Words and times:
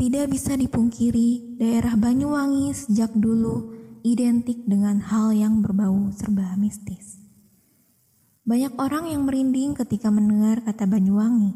Tidak 0.00 0.32
bisa 0.32 0.56
dipungkiri, 0.56 1.60
daerah 1.60 1.92
Banyuwangi 1.92 2.72
sejak 2.72 3.12
dulu 3.12 3.76
identik 4.00 4.64
dengan 4.64 4.96
hal 4.96 5.36
yang 5.36 5.60
berbau 5.60 6.08
serba 6.16 6.56
mistis. 6.56 7.20
Banyak 8.48 8.80
orang 8.80 9.12
yang 9.12 9.28
merinding 9.28 9.76
ketika 9.76 10.08
mendengar 10.08 10.64
kata 10.64 10.88
Banyuwangi, 10.88 11.52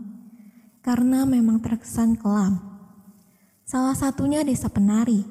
karena 0.84 1.24
memang 1.24 1.64
terkesan 1.64 2.20
kelam. 2.20 2.60
Salah 3.64 3.96
satunya 3.96 4.44
desa 4.44 4.68
penari, 4.68 5.24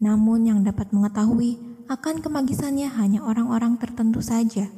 namun 0.00 0.48
yang 0.48 0.64
dapat 0.64 0.88
mengetahui 0.88 1.84
akan 1.84 2.24
kemagisannya 2.24 2.88
hanya 2.96 3.28
orang-orang 3.28 3.76
tertentu 3.76 4.24
saja. 4.24 4.72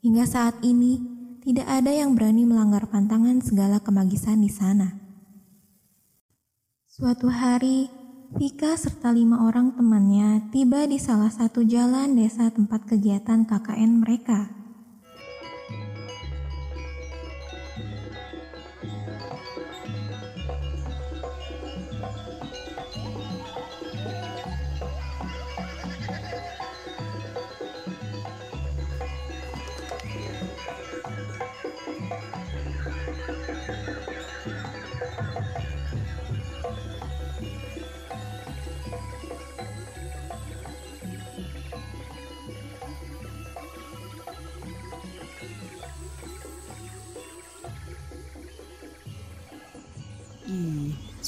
Hingga 0.00 0.24
saat 0.24 0.56
ini, 0.64 0.96
tidak 1.44 1.68
ada 1.68 1.92
yang 1.92 2.16
berani 2.16 2.48
melanggar 2.48 2.88
pantangan 2.88 3.44
segala 3.44 3.84
kemagisan 3.84 4.40
di 4.40 4.48
sana. 4.48 5.07
Suatu 6.98 7.30
hari, 7.30 7.86
Vika 8.34 8.74
serta 8.74 9.14
lima 9.14 9.46
orang 9.46 9.70
temannya 9.70 10.50
tiba 10.50 10.82
di 10.82 10.98
salah 10.98 11.30
satu 11.30 11.62
jalan 11.62 12.18
desa 12.18 12.50
tempat 12.50 12.90
kegiatan 12.90 13.46
KKN 13.46 14.02
mereka. 14.02 14.50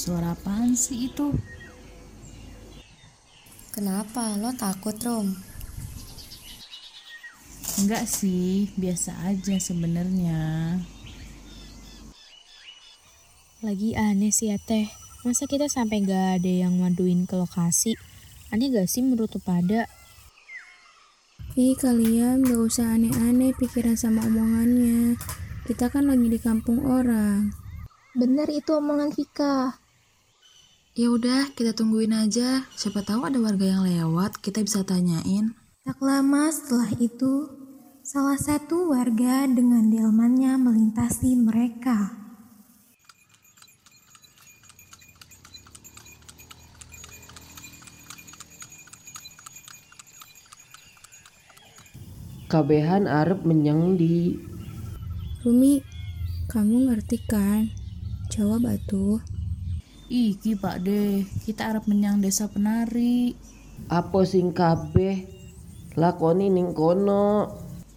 Suara 0.00 0.32
apaan 0.32 0.72
sih 0.72 1.12
itu? 1.12 1.36
Kenapa? 3.76 4.32
Lo 4.40 4.48
takut, 4.56 4.96
Rom? 5.04 5.36
Enggak 7.84 8.08
sih, 8.08 8.72
biasa 8.80 9.12
aja 9.28 9.60
sebenarnya. 9.60 10.40
Lagi 13.60 13.92
aneh 13.92 14.32
sih 14.32 14.48
ya 14.48 14.56
teh. 14.56 14.88
Masa 15.20 15.44
kita 15.44 15.68
sampai 15.68 16.00
gak 16.00 16.40
ada 16.40 16.48
yang 16.48 16.80
maduin 16.80 17.28
ke 17.28 17.36
lokasi? 17.36 17.92
Aneh 18.48 18.72
gak 18.72 18.88
sih 18.88 19.04
menurut 19.04 19.36
pada? 19.44 19.84
Ih 21.60 21.76
kalian 21.76 22.48
gak 22.48 22.56
usah 22.56 22.96
aneh-aneh 22.96 23.52
pikiran 23.52 24.00
sama 24.00 24.24
omongannya. 24.24 25.20
Kita 25.68 25.92
kan 25.92 26.08
lagi 26.08 26.32
di 26.32 26.40
kampung 26.40 26.88
orang. 26.88 27.52
Benar 28.16 28.48
itu 28.48 28.72
omongan 28.72 29.12
Vika. 29.12 29.76
Ya 31.00 31.08
udah, 31.08 31.48
kita 31.56 31.72
tungguin 31.72 32.12
aja. 32.12 32.68
Siapa 32.76 33.00
tahu 33.00 33.24
ada 33.24 33.40
warga 33.40 33.64
yang 33.64 33.88
lewat, 33.88 34.36
kita 34.44 34.60
bisa 34.60 34.84
tanyain. 34.84 35.56
Tak 35.80 35.96
lama 36.04 36.52
setelah 36.52 36.92
itu, 37.00 37.48
salah 38.04 38.36
satu 38.36 38.92
warga 38.92 39.48
dengan 39.48 39.88
delmannya 39.88 40.60
melintasi 40.60 41.40
mereka. 41.40 42.12
Kabehan 52.52 53.08
arep 53.08 53.40
menyang 53.48 53.96
di 53.96 54.36
Rumi, 55.48 55.80
kamu 56.52 56.92
ngerti 56.92 57.24
kan? 57.24 57.72
Jawab 58.28 58.68
atuh. 58.68 59.39
Ih, 60.10 60.34
ki 60.34 60.58
Pak 60.58 60.82
deh, 60.82 61.22
kita 61.46 61.70
arep 61.70 61.86
menyang 61.86 62.18
desa 62.18 62.50
penari. 62.50 63.38
apa 63.86 64.26
sing 64.26 64.50
kabeh 64.50 65.22
lakoni 65.94 66.50
ning 66.50 66.74
kono 66.74 67.46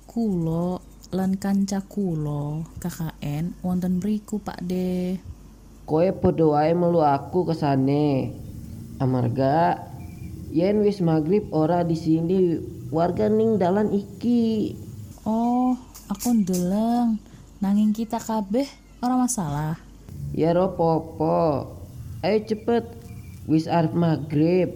Kulo 0.05 0.77
lan 1.09 1.41
kanca 1.41 1.81
kulo 1.81 2.69
KKN 2.77 3.65
wonten 3.65 3.97
mriku 3.97 4.37
Pak 4.37 4.61
deh. 4.61 5.17
koe 5.89 6.13
wae 6.13 6.71
melu 6.77 7.01
aku 7.01 7.49
kesane 7.49 8.29
amarga 9.01 9.81
yen 10.53 10.85
wis 10.85 11.01
maghrib 11.01 11.49
ora 11.49 11.81
di 11.81 11.97
sini 11.97 12.61
warga 12.93 13.25
ning 13.25 13.57
dalan 13.57 13.89
iki 13.89 14.77
Oh, 15.25 15.73
aku 16.13 16.29
ndeleng. 16.29 17.17
Nanging 17.57 17.89
kita 17.89 18.21
kabeh 18.21 18.69
ora 19.01 19.17
masalah. 19.17 19.81
ya 20.33 20.53
ropopo 20.53 21.82
ayo 22.23 22.39
cepet 22.47 22.87
wis 23.51 23.67
arep 23.67 23.91
maghrib 23.91 24.71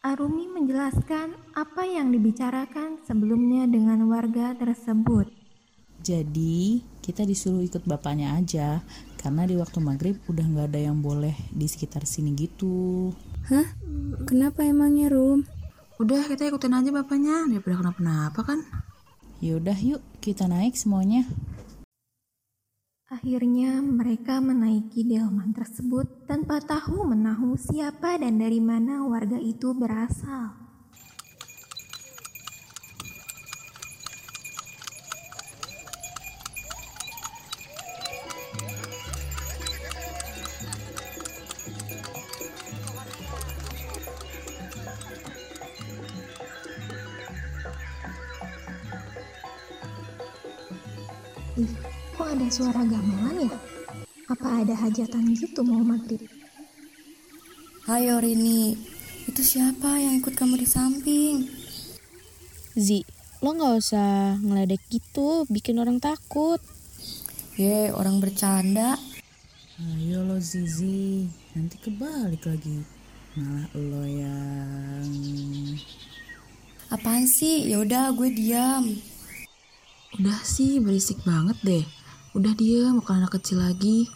Arumi 0.00 0.48
menjelaskan 0.48 1.36
apa 1.52 1.82
yang 1.84 2.14
dibicarakan 2.14 3.02
sebelumnya 3.02 3.66
dengan 3.66 4.06
warga 4.06 4.54
tersebut. 4.54 5.26
Jadi 5.98 6.86
kita 7.02 7.26
disuruh 7.26 7.58
ikut 7.66 7.82
bapaknya 7.82 8.38
aja 8.38 8.86
karena 9.18 9.42
di 9.50 9.58
waktu 9.58 9.82
maghrib 9.82 10.14
udah 10.30 10.46
nggak 10.46 10.66
ada 10.70 10.80
yang 10.86 11.02
boleh 11.02 11.34
di 11.50 11.66
sekitar 11.66 12.06
sini 12.06 12.38
gitu. 12.38 13.10
Hah? 13.50 13.66
Kenapa 14.30 14.62
emangnya 14.62 15.10
Rum? 15.10 15.42
Udah, 15.98 16.22
kita 16.30 16.46
ikutin 16.46 16.78
aja 16.78 16.90
bapaknya, 16.94 17.50
daripada 17.50 17.82
kenapa-napa 17.82 18.40
kan. 18.46 18.62
Yaudah 19.42 19.74
yuk 19.82 20.06
kita 20.22 20.46
naik 20.46 20.78
semuanya. 20.78 21.26
Akhirnya 23.06 23.78
mereka 23.86 24.42
menaiki 24.42 25.06
delman 25.06 25.54
tersebut 25.54 26.26
tanpa 26.26 26.58
tahu 26.58 27.06
menahu 27.06 27.54
siapa 27.54 28.18
dan 28.18 28.42
dari 28.42 28.58
mana 28.58 29.06
warga 29.06 29.38
itu 29.38 29.70
berasal. 29.78 30.65
Ada 52.46 52.62
suara 52.62 52.86
gamelan 52.86 53.50
ya? 53.50 53.58
Apa 54.30 54.62
ada 54.62 54.70
hajatan 54.78 55.34
gitu 55.34 55.66
mau 55.66 55.82
maghrib? 55.82 56.22
Hayo 57.90 58.22
Rini, 58.22 58.78
itu 59.26 59.42
siapa 59.42 59.98
yang 59.98 60.22
ikut 60.22 60.38
kamu 60.38 60.54
di 60.54 60.68
samping? 60.70 61.42
Zi, 62.78 63.02
lo 63.42 63.50
gak 63.50 63.82
usah 63.82 64.38
ngeledek 64.38 64.78
gitu, 64.86 65.42
bikin 65.50 65.82
orang 65.82 65.98
takut. 65.98 66.62
Ye, 67.58 67.90
orang 67.90 68.22
bercanda. 68.22 68.94
Ayo 69.82 70.22
lo 70.22 70.38
Zizi, 70.38 71.26
nanti 71.50 71.82
kebalik 71.82 72.46
lagi. 72.46 72.78
Malah 73.34 73.74
lo 73.74 74.06
yang 74.06 75.10
Apaan 76.94 77.26
sih? 77.26 77.66
Yaudah, 77.74 78.14
gue 78.14 78.30
diam. 78.30 78.86
Udah 80.22 80.38
sih, 80.46 80.78
berisik 80.78 81.18
banget 81.26 81.58
deh. 81.66 81.95
Udah 82.36 82.52
dia 82.52 82.92
bukan 82.92 83.24
anak 83.24 83.40
kecil 83.40 83.64
lagi. 83.64 84.12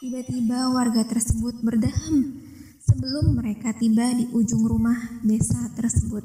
Tiba-tiba 0.00 0.72
warga 0.72 1.04
tersebut 1.04 1.60
berdaham 1.60 2.40
sebelum 2.80 3.36
mereka 3.36 3.76
tiba 3.76 4.16
di 4.16 4.32
ujung 4.32 4.64
rumah 4.64 4.96
desa 5.20 5.68
tersebut. 5.76 6.24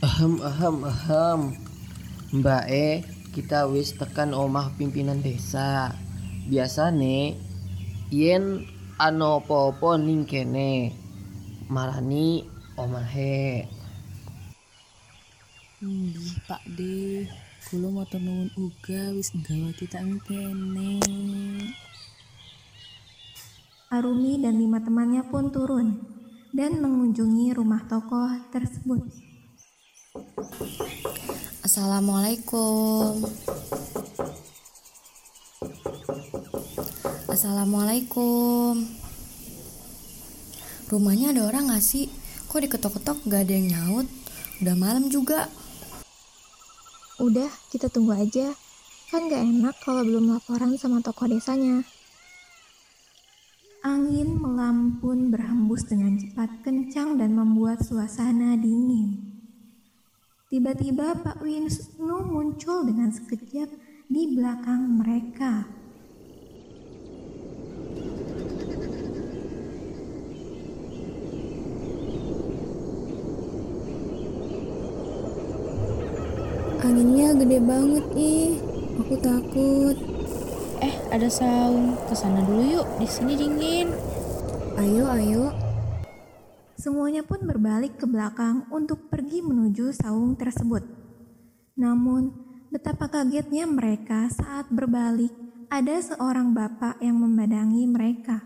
ahem 0.00 0.40
ahem 0.40 0.76
ahem 0.88 1.40
mbak 2.40 2.64
e 2.72 3.04
kita 3.36 3.68
wis 3.68 3.92
tekan 3.92 4.32
omah 4.32 4.72
pimpinan 4.80 5.20
desa 5.20 5.92
biasa 6.48 6.88
nih 6.96 7.36
yen 8.08 8.64
ano 8.96 9.44
opo-opo 9.44 10.00
ning 10.00 10.24
kene 10.24 10.88
marani 11.68 12.48
omahe 12.80 13.68
Hmm, 15.76 16.08
Pak 16.48 16.64
deh, 16.72 17.28
kulo 17.68 17.92
mau 17.92 18.08
nuwun 18.08 18.48
uga 18.56 19.12
wis 19.12 19.28
gawa 19.44 19.68
kita 19.76 20.00
kene. 20.24 20.96
Arumi 23.92 24.40
dan 24.40 24.56
lima 24.56 24.80
temannya 24.80 25.28
pun 25.28 25.52
turun 25.52 26.00
dan 26.56 26.80
mengunjungi 26.80 27.52
rumah 27.52 27.84
tokoh 27.92 28.48
tersebut. 28.48 29.04
Assalamualaikum. 31.60 33.20
Assalamualaikum. 37.46 38.90
Rumahnya 40.90 41.30
ada 41.30 41.46
orang 41.46 41.70
gak 41.70 41.78
sih? 41.78 42.10
Kok 42.50 42.58
diketok-ketok 42.58 43.22
gak 43.30 43.46
ada 43.46 43.54
yang 43.54 43.70
nyaut? 43.70 44.06
Udah 44.58 44.74
malam 44.74 45.06
juga. 45.06 45.46
Udah, 47.22 47.46
kita 47.70 47.86
tunggu 47.86 48.18
aja. 48.18 48.50
Kan 49.14 49.30
gak 49.30 49.46
enak 49.46 49.78
kalau 49.78 50.02
belum 50.02 50.34
laporan 50.34 50.74
sama 50.74 50.98
tokoh 50.98 51.30
desanya. 51.30 51.86
Angin 53.86 54.42
melampun 54.42 55.30
berhembus 55.30 55.86
dengan 55.86 56.18
cepat 56.18 56.50
kencang 56.66 57.14
dan 57.14 57.30
membuat 57.30 57.78
suasana 57.78 58.58
dingin. 58.58 59.22
Tiba-tiba 60.50 61.14
Pak 61.22 61.46
Wisnu 61.46 62.26
muncul 62.26 62.90
dengan 62.90 63.14
sekejap 63.14 63.70
di 64.10 64.34
belakang 64.34 64.98
mereka. 64.98 65.85
Gede 77.56 77.72
banget 77.72 78.06
ih. 78.20 78.52
Aku 79.00 79.16
takut. 79.16 79.96
Eh, 80.84 80.92
ada 81.08 81.24
saung. 81.32 81.96
Ke 82.04 82.12
sana 82.12 82.44
dulu 82.44 82.60
yuk. 82.68 82.84
Di 83.00 83.08
sini 83.08 83.32
dingin. 83.32 83.88
Ayo, 84.76 85.08
ayo. 85.08 85.56
Semuanya 86.76 87.24
pun 87.24 87.48
berbalik 87.48 87.96
ke 87.96 88.04
belakang 88.04 88.68
untuk 88.68 89.08
pergi 89.08 89.40
menuju 89.40 89.88
saung 89.96 90.36
tersebut. 90.36 90.84
Namun, 91.80 92.36
betapa 92.68 93.08
kagetnya 93.08 93.64
mereka 93.64 94.28
saat 94.28 94.68
berbalik 94.68 95.32
ada 95.72 95.96
seorang 95.96 96.52
bapak 96.52 97.00
yang 97.00 97.16
membadangi 97.24 97.88
mereka. 97.88 98.44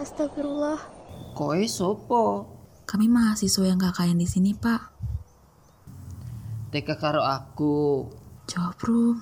Astagfirullah, 0.00 0.80
Koe 1.36 1.68
sopo? 1.68 2.48
Kami 2.88 3.12
mahasiswa 3.12 3.68
yang 3.68 3.76
KKN 3.76 4.16
di 4.16 4.24
sini, 4.24 4.56
Pak. 4.56 4.97
Teka 6.68 7.00
karo 7.00 7.24
aku. 7.24 8.04
Jawab, 8.44 8.76
Rum. 8.84 9.16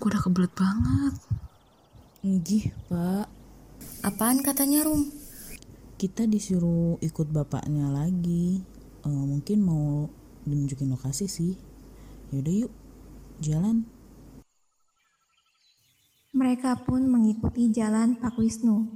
Gue 0.00 0.08
udah 0.08 0.22
kebelet 0.24 0.52
banget. 0.56 1.14
Ngih, 2.24 2.72
Pak. 2.88 3.28
Apaan 4.00 4.40
katanya 4.40 4.88
Rum? 4.88 5.12
Kita 6.00 6.24
disuruh 6.24 6.96
ikut 7.04 7.28
bapaknya 7.28 7.92
lagi. 7.92 8.64
Eh, 9.04 9.24
mungkin 9.28 9.60
mau 9.60 10.08
dinunjukin 10.48 10.88
lokasi 10.88 11.28
sih. 11.28 11.52
Yaudah 12.32 12.64
yuk, 12.64 12.72
jalan. 13.44 13.84
mereka 16.30 16.78
pun 16.78 17.10
mengikuti 17.10 17.74
jalan 17.74 18.14
Pak 18.14 18.38
Wisnu. 18.38 18.86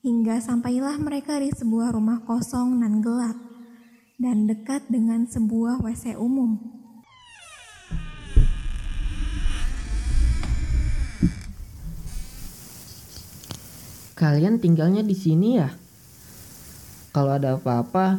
Hingga 0.00 0.40
sampailah 0.40 0.96
mereka 0.96 1.36
di 1.36 1.52
sebuah 1.52 1.92
rumah 1.92 2.24
kosong 2.24 2.80
dan 2.80 3.04
gelap 3.04 3.36
dan 4.16 4.48
dekat 4.48 4.88
dengan 4.88 5.28
sebuah 5.28 5.84
WC 5.84 6.16
umum. 6.16 6.77
Kalian 14.18 14.58
tinggalnya 14.58 15.06
di 15.06 15.14
sini 15.14 15.62
ya? 15.62 15.70
Kalau 17.14 17.38
ada 17.38 17.54
apa-apa, 17.54 18.18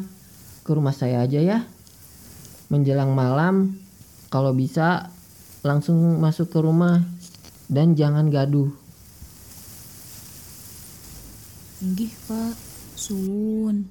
ke 0.64 0.72
rumah 0.72 0.96
saya 0.96 1.28
aja 1.28 1.44
ya. 1.44 1.68
Menjelang 2.72 3.12
malam, 3.12 3.76
kalau 4.32 4.56
bisa 4.56 5.12
langsung 5.60 6.24
masuk 6.24 6.48
ke 6.48 6.60
rumah 6.64 7.04
dan 7.68 8.00
jangan 8.00 8.32
gaduh. 8.32 8.72
Ngih, 11.84 12.16
Pak. 12.32 12.70
Sun. 13.00 13.88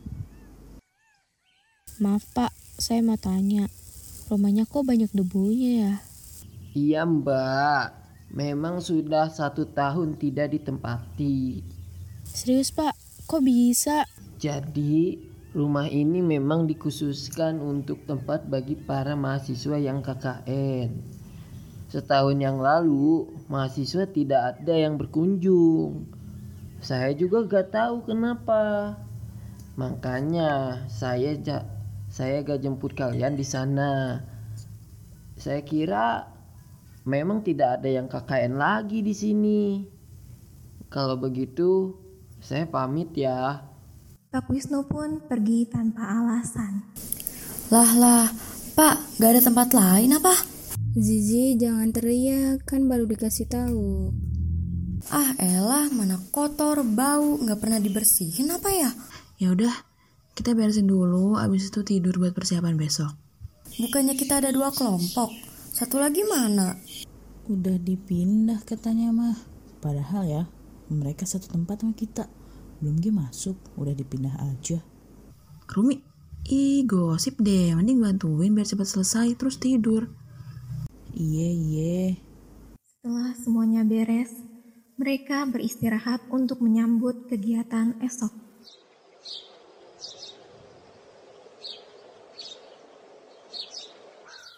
Maaf 1.97 2.29
pak, 2.37 2.53
saya 2.77 3.01
mau 3.01 3.17
tanya. 3.17 3.73
Rumahnya 4.29 4.69
kok 4.69 4.85
banyak 4.85 5.09
debunya 5.17 5.71
ya? 5.81 5.95
Iya 6.77 7.03
mbak, 7.09 7.97
memang 8.37 8.85
sudah 8.85 9.33
satu 9.33 9.65
tahun 9.73 10.21
tidak 10.21 10.53
ditempati. 10.61 11.78
Serius 12.29 12.69
pak, 12.69 12.93
kok 13.25 13.41
bisa? 13.41 14.05
Jadi 14.37 15.17
rumah 15.57 15.89
ini 15.89 16.21
memang 16.21 16.69
dikhususkan 16.69 17.57
untuk 17.57 18.05
tempat 18.05 18.45
bagi 18.47 18.77
para 18.77 19.17
mahasiswa 19.17 19.81
yang 19.81 20.05
KKN. 20.05 20.93
Setahun 21.89 22.37
yang 22.37 22.61
lalu 22.61 23.33
mahasiswa 23.49 24.05
tidak 24.13 24.61
ada 24.61 24.75
yang 24.77 25.01
berkunjung. 25.01 26.05
Saya 26.85 27.17
juga 27.17 27.49
gak 27.49 27.73
tahu 27.73 28.05
kenapa. 28.05 28.95
Makanya 29.81 30.85
saya 30.93 31.33
saya 32.13 32.45
gak 32.45 32.61
jemput 32.61 32.93
kalian 32.93 33.41
di 33.41 33.47
sana. 33.49 34.21
Saya 35.41 35.65
kira 35.65 36.29
memang 37.09 37.41
tidak 37.41 37.81
ada 37.81 37.89
yang 37.89 38.05
KKN 38.05 38.61
lagi 38.61 39.01
di 39.01 39.17
sini. 39.17 39.63
Kalau 40.93 41.17
begitu, 41.17 41.97
saya 42.39 42.65
pamit 42.71 43.11
ya. 43.15 43.67
Pak 44.29 44.47
Wisnu 44.53 44.85
pun 44.87 45.25
pergi 45.25 45.65
tanpa 45.69 46.05
alasan. 46.05 46.85
Lah 47.73 47.93
lah, 47.97 48.25
Pak, 48.77 49.21
gak 49.21 49.31
ada 49.35 49.41
tempat 49.43 49.69
lain 49.73 50.17
apa? 50.17 50.35
Zizi, 50.99 51.57
jangan 51.57 51.93
teriak, 51.93 52.65
kan 52.65 52.89
baru 52.89 53.09
dikasih 53.09 53.49
tahu. 53.49 54.13
Ah 55.09 55.33
elah, 55.41 55.89
mana 55.95 56.21
kotor, 56.35 56.85
bau, 56.85 57.41
gak 57.41 57.61
pernah 57.61 57.81
dibersihin 57.81 58.53
apa 58.53 58.69
ya? 58.73 58.91
Ya 59.41 59.55
udah, 59.55 59.73
kita 60.37 60.53
beresin 60.53 60.91
dulu, 60.91 61.39
abis 61.39 61.71
itu 61.73 61.81
tidur 61.87 62.19
buat 62.21 62.37
persiapan 62.37 62.77
besok. 62.77 63.15
Bukannya 63.79 64.19
kita 64.19 64.43
ada 64.43 64.51
dua 64.51 64.75
kelompok, 64.75 65.31
satu 65.73 66.03
lagi 66.03 66.27
mana? 66.27 66.75
Udah 67.49 67.79
dipindah 67.79 68.61
katanya 68.67 69.15
mah. 69.15 69.39
Padahal 69.79 70.25
ya, 70.27 70.43
mereka 70.91 71.29
satu 71.29 71.53
tempat 71.53 71.85
sama 71.85 71.93
kita. 71.93 72.27
Belum 72.81 72.97
Gi 72.99 73.13
masuk, 73.13 73.57
udah 73.77 73.93
dipindah 73.93 74.35
aja. 74.41 74.81
Rumi, 75.69 76.01
ih 76.49 76.87
gosip 76.89 77.37
deh, 77.45 77.77
mending 77.77 78.01
bantuin 78.01 78.57
biar 78.57 78.65
cepat 78.65 78.89
selesai 78.89 79.37
terus 79.37 79.61
tidur. 79.61 80.09
Iye, 81.13 81.49
iye. 81.53 82.01
Setelah 82.89 83.37
semuanya 83.37 83.83
beres, 83.85 84.33
mereka 84.99 85.47
beristirahat 85.47 86.25
untuk 86.33 86.59
menyambut 86.65 87.31
kegiatan 87.31 87.95
esok. 88.03 88.35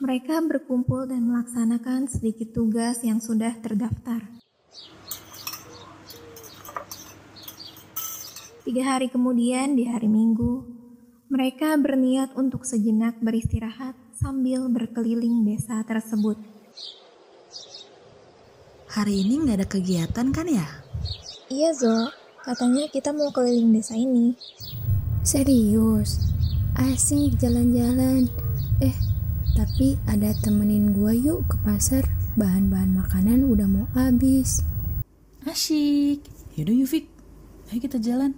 Mereka 0.01 0.41
berkumpul 0.49 1.05
dan 1.05 1.29
melaksanakan 1.29 2.09
sedikit 2.09 2.57
tugas 2.57 3.05
yang 3.05 3.21
sudah 3.21 3.53
terdaftar. 3.61 4.40
Tiga 8.61 8.85
hari 8.85 9.09
kemudian, 9.09 9.73
di 9.73 9.89
hari 9.89 10.05
Minggu, 10.05 10.69
mereka 11.33 11.81
berniat 11.81 12.37
untuk 12.37 12.69
sejenak 12.69 13.17
beristirahat 13.25 13.97
sambil 14.13 14.69
berkeliling 14.69 15.49
desa 15.49 15.81
tersebut. 15.81 16.37
Hari 18.93 19.25
ini 19.25 19.41
nggak 19.41 19.65
ada 19.65 19.69
kegiatan 19.71 20.29
kan 20.29 20.45
ya? 20.45 20.69
Iya 21.49 21.73
Zo, 21.73 22.13
katanya 22.45 22.85
kita 22.93 23.17
mau 23.17 23.33
keliling 23.33 23.73
desa 23.73 23.97
ini. 23.97 24.37
Serius? 25.25 26.21
Asik 26.77 27.41
jalan-jalan. 27.41 28.29
Eh, 28.85 28.97
tapi 29.57 29.97
ada 30.05 30.37
temenin 30.45 30.93
gua 30.93 31.17
yuk 31.17 31.49
ke 31.49 31.57
pasar. 31.65 32.05
Bahan-bahan 32.37 32.93
makanan 32.93 33.41
udah 33.49 33.69
mau 33.73 33.89
habis. 33.97 34.69
Asyik. 35.49 36.21
Yaudah 36.61 36.77
Yufik, 36.77 37.09
ayo 37.73 37.81
kita 37.81 37.97
jalan. 37.97 38.37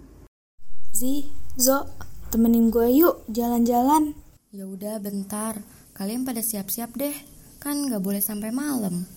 Zi, 0.93 1.25
Zo, 1.57 1.89
temenin 2.29 2.69
gua 2.69 2.85
yuk 2.85 3.25
jalan-jalan. 3.25 4.13
Ya 4.53 4.69
udah 4.69 5.01
bentar, 5.01 5.57
kalian 5.97 6.21
pada 6.21 6.45
siap-siap 6.45 6.93
deh. 6.93 7.17
Kan 7.57 7.89
gak 7.89 8.05
boleh 8.05 8.21
sampai 8.21 8.53
malam. 8.53 9.09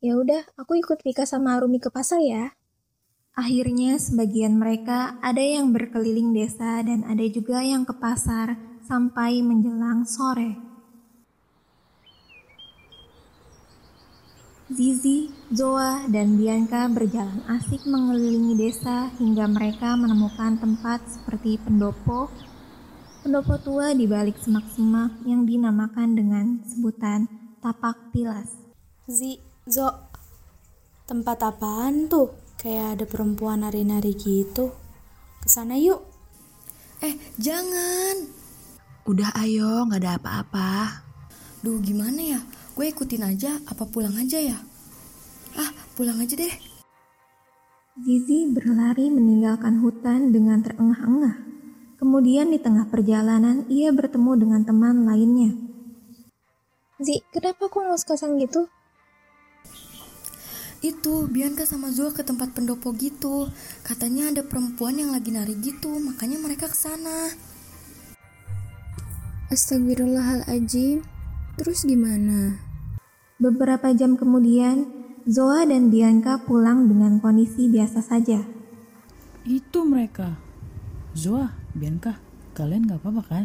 Ya 0.00 0.16
udah, 0.16 0.48
aku 0.56 0.80
ikut 0.80 1.04
Vika 1.04 1.28
sama 1.28 1.60
Arumi 1.60 1.76
ke 1.76 1.92
pasar 1.92 2.24
ya. 2.24 2.56
Akhirnya 3.36 4.00
sebagian 4.00 4.56
mereka 4.56 5.20
ada 5.20 5.44
yang 5.44 5.76
berkeliling 5.76 6.32
desa 6.32 6.80
dan 6.80 7.04
ada 7.04 7.28
juga 7.28 7.60
yang 7.60 7.84
ke 7.84 7.92
pasar 8.00 8.56
sampai 8.88 9.44
menjelang 9.44 10.08
sore. 10.08 10.56
Zizi, 14.72 15.28
Zoa, 15.52 16.08
dan 16.08 16.40
Bianca 16.40 16.88
berjalan 16.88 17.44
asik 17.52 17.84
mengelilingi 17.84 18.56
desa 18.56 19.12
hingga 19.20 19.44
mereka 19.44 19.92
menemukan 19.92 20.56
tempat 20.56 21.04
seperti 21.04 21.60
pendopo, 21.60 22.32
pendopo 23.20 23.60
tua 23.60 23.92
di 23.92 24.08
balik 24.08 24.40
semak-semak 24.40 25.20
yang 25.28 25.44
dinamakan 25.44 26.16
dengan 26.16 26.64
sebutan 26.64 27.28
tapak 27.60 28.08
tilas. 28.16 28.56
Zi, 29.04 29.36
Zo, 29.68 29.92
tempat 31.04 31.44
apaan 31.44 32.08
tuh? 32.08 32.32
Kayak 32.56 32.96
ada 32.96 33.04
perempuan 33.04 33.60
nari-nari 33.60 34.16
gitu. 34.16 34.72
Ke 35.44 35.48
sana 35.52 35.76
yuk. 35.76 36.00
Eh, 37.04 37.20
jangan. 37.36 38.32
Udah 39.04 39.28
ayo, 39.44 39.84
nggak 39.84 40.00
ada 40.00 40.16
apa-apa. 40.16 41.04
Duh, 41.60 41.76
gimana 41.84 42.40
ya? 42.40 42.40
Gue 42.74 42.90
ikutin 42.90 43.22
aja, 43.22 43.62
apa 43.70 43.86
pulang 43.86 44.18
aja 44.18 44.42
ya? 44.42 44.58
Ah, 45.54 45.70
pulang 45.94 46.18
aja 46.18 46.34
deh. 46.34 46.50
Zizi 48.02 48.50
berlari 48.50 49.06
meninggalkan 49.14 49.78
hutan 49.78 50.34
dengan 50.34 50.58
terengah-engah. 50.58 51.38
Kemudian 51.94 52.50
di 52.50 52.58
tengah 52.58 52.90
perjalanan 52.90 53.62
ia 53.70 53.94
bertemu 53.94 54.34
dengan 54.34 54.66
teman 54.66 55.06
lainnya. 55.06 55.54
Zi, 56.98 57.22
kenapa 57.30 57.70
kok 57.70 57.78
ngos-kosan 57.78 58.42
gitu? 58.42 58.66
Itu, 60.82 61.30
Bianca 61.30 61.62
sama 61.62 61.94
Zoa 61.94 62.10
ke 62.10 62.26
tempat 62.26 62.50
pendopo 62.58 62.90
gitu. 62.98 63.46
Katanya 63.86 64.34
ada 64.34 64.42
perempuan 64.42 64.98
yang 64.98 65.14
lagi 65.14 65.30
nari 65.30 65.54
gitu, 65.62 65.94
makanya 66.02 66.42
mereka 66.42 66.66
ke 66.66 66.74
sana. 66.74 67.30
Astagfirullahaladzim. 69.54 71.13
Terus 71.54 71.86
gimana? 71.86 72.58
Beberapa 73.38 73.94
jam 73.94 74.18
kemudian, 74.18 74.90
Zoa 75.22 75.62
dan 75.62 75.88
Bianca 75.88 76.42
pulang 76.42 76.90
dengan 76.90 77.22
kondisi 77.22 77.70
biasa 77.70 78.02
saja. 78.02 78.42
Itu 79.46 79.86
mereka. 79.86 80.34
Zoa, 81.14 81.54
Bianca, 81.70 82.18
kalian 82.58 82.90
gak 82.90 83.00
apa-apa 83.00 83.22
kan? 83.22 83.44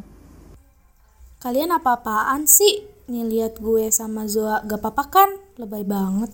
Kalian 1.37 1.69
apa-apaan 1.69 2.49
sih? 2.49 2.83
Nih 3.13 3.29
lihat 3.29 3.61
gue 3.61 3.93
sama 3.93 4.25
Zoa 4.25 4.65
gak 4.65 4.81
apa-apa 4.81 5.03
kan? 5.13 5.29
Lebay 5.61 5.85
banget. 5.85 6.33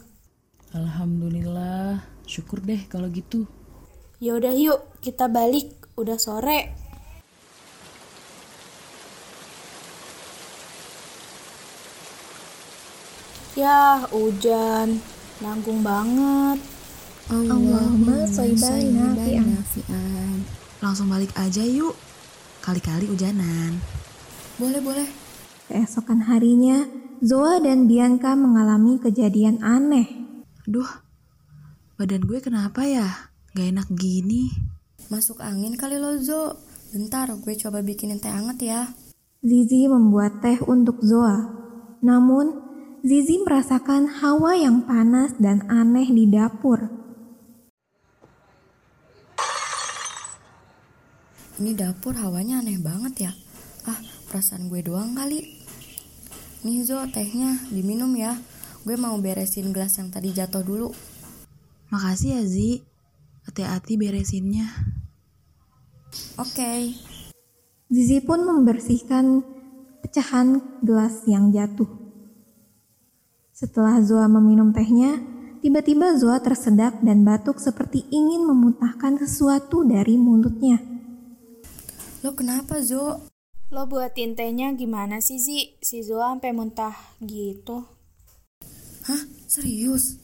Alhamdulillah, 0.72 2.04
syukur 2.24 2.64
deh 2.64 2.88
kalau 2.88 3.12
gitu. 3.12 3.48
Yaudah 4.24 4.56
yuk, 4.56 4.80
kita 5.04 5.28
balik. 5.28 5.76
Udah 6.00 6.20
sore. 6.20 6.85
Ya, 13.56 14.04
hujan. 14.12 15.00
Nanggung 15.40 15.80
banget. 15.80 16.60
Allahumma 17.32 18.28
nafi'an. 18.28 20.44
Langsung 20.84 21.08
balik 21.08 21.32
aja 21.40 21.64
yuk. 21.64 21.96
Kali-kali 22.60 23.08
hujanan. 23.08 23.80
Boleh, 24.60 24.84
boleh. 24.84 25.08
Keesokan 25.72 26.28
harinya, 26.28 26.84
Zoa 27.24 27.64
dan 27.64 27.88
Bianca 27.88 28.36
mengalami 28.36 29.00
kejadian 29.00 29.64
aneh. 29.64 30.04
Duh, 30.68 30.92
badan 31.96 32.28
gue 32.28 32.44
kenapa 32.44 32.84
ya? 32.84 33.08
Gak 33.56 33.72
enak 33.72 33.88
gini. 33.96 34.52
Masuk 35.08 35.40
angin 35.40 35.80
kali 35.80 35.96
lo, 35.96 36.20
Zo. 36.20 36.60
Bentar, 36.92 37.32
gue 37.32 37.56
coba 37.56 37.80
bikinin 37.80 38.20
teh 38.20 38.28
hangat 38.28 38.60
ya. 38.60 38.92
Zizi 39.40 39.88
membuat 39.88 40.44
teh 40.44 40.60
untuk 40.68 41.00
Zoa. 41.00 41.56
Namun, 42.04 42.65
Zizi 43.06 43.38
merasakan 43.38 44.10
hawa 44.18 44.58
yang 44.58 44.82
panas 44.90 45.38
dan 45.38 45.62
aneh 45.70 46.10
di 46.10 46.26
dapur. 46.26 46.90
Ini 51.62 51.78
dapur 51.78 52.18
hawanya 52.18 52.66
aneh 52.66 52.82
banget 52.82 53.30
ya. 53.30 53.32
Ah, 53.86 54.02
perasaan 54.34 54.74
gue 54.74 54.82
doang 54.82 55.14
kali. 55.14 55.38
Nih 56.66 56.82
Zo, 56.82 57.06
tehnya 57.14 57.62
diminum 57.70 58.10
ya. 58.18 58.42
Gue 58.82 58.98
mau 58.98 59.14
beresin 59.22 59.70
gelas 59.70 60.02
yang 60.02 60.10
tadi 60.10 60.34
jatuh 60.34 60.66
dulu. 60.66 60.90
Makasih 61.94 62.42
ya 62.42 62.44
Zi. 62.50 62.82
Hati-hati 63.46 64.02
beresinnya. 64.02 64.66
Oke. 66.42 66.90
Zizi 67.86 68.18
pun 68.26 68.50
membersihkan 68.50 69.46
pecahan 70.02 70.58
gelas 70.82 71.22
yang 71.30 71.54
jatuh. 71.54 72.05
Setelah 73.56 74.04
Zoa 74.04 74.28
meminum 74.28 74.76
tehnya, 74.76 75.16
tiba-tiba 75.64 76.12
Zoa 76.20 76.44
tersedak 76.44 77.00
dan 77.00 77.24
batuk 77.24 77.64
seperti 77.64 78.04
ingin 78.12 78.44
memuntahkan 78.44 79.16
sesuatu 79.16 79.88
dari 79.88 80.20
mulutnya. 80.20 80.84
Lo 82.20 82.36
kenapa, 82.36 82.84
Zo? 82.84 83.32
Lo 83.72 83.88
buatin 83.88 84.36
tehnya 84.36 84.76
gimana 84.76 85.24
sih, 85.24 85.40
Zi? 85.40 85.80
Si 85.80 86.04
Zoa 86.04 86.36
sampai 86.36 86.52
muntah 86.52 87.00
gitu. 87.24 87.88
Hah? 89.08 89.24
Serius? 89.48 90.20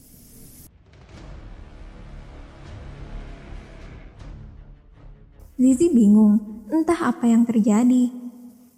Zizi 5.56 5.88
bingung, 5.88 6.68
entah 6.68 7.00
apa 7.16 7.32
yang 7.32 7.48
terjadi. 7.48 8.12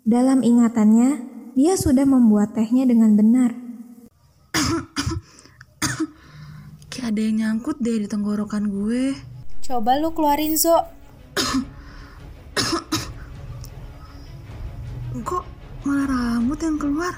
Dalam 0.06 0.46
ingatannya, 0.46 1.26
dia 1.58 1.74
sudah 1.74 2.06
membuat 2.06 2.54
tehnya 2.54 2.86
dengan 2.86 3.18
benar. 3.18 3.64
Kayak 6.90 6.93
ada 7.04 7.20
yang 7.20 7.36
nyangkut 7.36 7.76
deh 7.84 8.00
di 8.00 8.08
tenggorokan 8.08 8.72
gue. 8.72 9.12
Coba 9.60 10.00
lo 10.00 10.16
keluarin, 10.16 10.56
Zo. 10.56 10.80
Kok 15.14 15.44
malah 15.84 16.08
rambut 16.08 16.56
yang 16.64 16.80
keluar? 16.80 17.12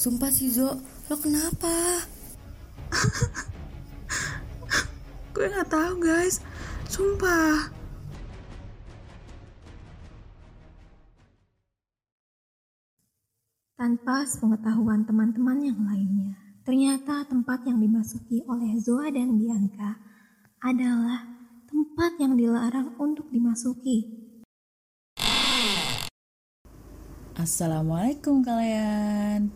Sumpah 0.00 0.32
sih, 0.32 0.48
Zo. 0.48 0.80
Lo 1.12 1.16
kenapa? 1.20 2.00
Gue 5.36 5.46
nggak 5.52 5.68
tahu 5.68 6.00
guys. 6.00 6.40
Sumpah. 6.88 7.76
Tanpa 13.76 14.24
sepengetahuan 14.28 15.08
teman-teman 15.08 15.64
yang 15.64 15.80
lainnya, 15.88 16.36
ternyata 16.70 17.26
tempat 17.26 17.66
yang 17.66 17.82
dimasuki 17.82 18.46
oleh 18.46 18.78
Zoa 18.78 19.10
dan 19.10 19.34
Bianca 19.34 19.98
adalah 20.62 21.26
tempat 21.66 22.14
yang 22.22 22.38
dilarang 22.38 22.94
untuk 22.94 23.26
dimasuki. 23.34 24.06
Assalamualaikum 27.34 28.46
kalian. 28.46 29.50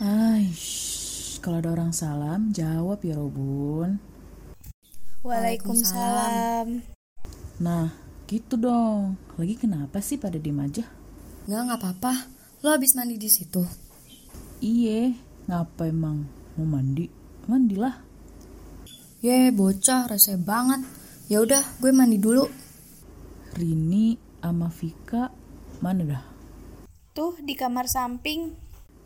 Aish, 0.00 1.36
kalau 1.44 1.60
ada 1.60 1.76
orang 1.76 1.92
salam, 1.92 2.56
jawab 2.56 3.04
ya 3.04 3.20
Robun. 3.20 4.00
Waalaikumsalam. 5.20 6.80
Nah, 7.60 8.05
gitu 8.26 8.58
dong. 8.58 9.14
Lagi 9.38 9.54
kenapa 9.54 10.02
sih 10.02 10.18
pada 10.18 10.36
diem 10.36 10.58
aja? 10.58 10.82
Nggak, 11.46 11.62
nggak 11.62 11.78
apa-apa. 11.78 12.12
Lo 12.66 12.74
habis 12.74 12.98
mandi 12.98 13.14
di 13.14 13.30
situ. 13.30 13.62
Iye, 14.58 15.14
ngapa 15.46 15.86
emang? 15.86 16.26
Mau 16.58 16.66
mandi? 16.66 17.06
Mandilah. 17.46 18.02
Ye, 19.22 19.54
bocah, 19.54 20.10
rese 20.10 20.34
banget. 20.34 20.82
Ya 21.30 21.38
udah, 21.42 21.62
gue 21.78 21.90
mandi 21.94 22.18
dulu. 22.18 22.46
Rini 23.54 24.18
sama 24.42 24.70
Vika 24.70 25.32
mana 25.82 26.02
dah? 26.06 26.24
Tuh 27.10 27.34
di 27.42 27.58
kamar 27.58 27.90
samping. 27.90 28.54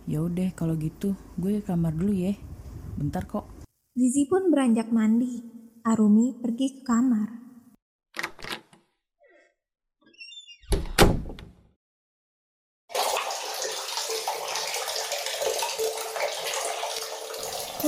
Ya 0.04 0.20
udah 0.20 0.52
kalau 0.52 0.76
gitu, 0.76 1.16
gue 1.40 1.60
ke 1.60 1.72
kamar 1.72 1.96
dulu 1.96 2.12
ya. 2.12 2.36
Bentar 3.00 3.24
kok. 3.24 3.48
Zizi 3.96 4.28
pun 4.28 4.52
beranjak 4.52 4.92
mandi. 4.92 5.40
Arumi 5.80 6.36
pergi 6.36 6.80
ke 6.80 6.82
kamar. 6.84 7.39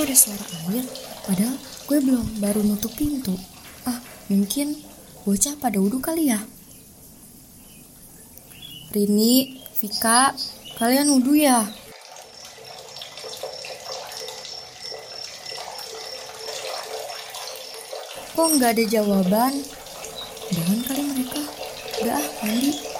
Kok 0.02 0.10
ada 0.10 0.18
suara 0.18 0.46
air? 0.66 0.82
Padahal 1.30 1.54
gue 1.62 1.98
belum 2.02 2.26
baru 2.42 2.66
nutup 2.66 2.90
pintu. 2.98 3.38
Ah, 3.86 4.02
mungkin 4.26 4.74
bocah 5.22 5.54
pada 5.62 5.78
wudhu 5.78 6.02
kali 6.02 6.26
ya? 6.26 6.42
Rini, 8.90 9.62
Vika, 9.78 10.34
kalian 10.74 11.06
wudhu 11.06 11.38
ya? 11.38 11.70
Kok 18.34 18.48
nggak 18.58 18.74
ada 18.74 18.84
jawaban? 18.90 19.54
Jangan 20.50 20.78
kali 20.82 21.02
mereka. 21.14 21.40
Udah 22.02 22.18
ah, 22.18 22.26
mandi. 22.42 22.90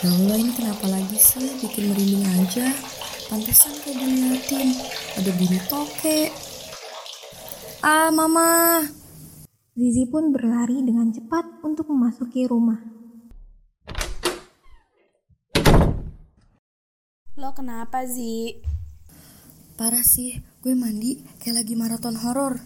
Ya 0.00 0.08
Allah 0.08 0.40
ini 0.40 0.48
kenapa 0.56 0.88
apalagi 0.88 1.20
sih 1.20 1.59
bikin 1.70 1.94
merinding 1.94 2.26
aja. 2.42 2.66
Pantesan 3.30 3.70
kayak 3.86 4.02
diliatin. 4.02 4.74
Ada 5.22 5.30
bunyi 5.38 5.58
toke. 5.70 6.20
Ah, 7.86 8.10
mama. 8.10 8.82
Zizi 9.78 10.02
pun 10.10 10.34
berlari 10.34 10.82
dengan 10.82 11.14
cepat 11.14 11.62
untuk 11.62 11.86
memasuki 11.94 12.50
rumah. 12.50 12.82
Lo 17.38 17.54
kenapa, 17.54 18.02
Zi? 18.02 18.66
Parah 19.78 20.02
sih, 20.02 20.42
gue 20.66 20.74
mandi 20.74 21.22
kayak 21.38 21.62
lagi 21.62 21.78
maraton 21.78 22.18
horor. 22.18 22.58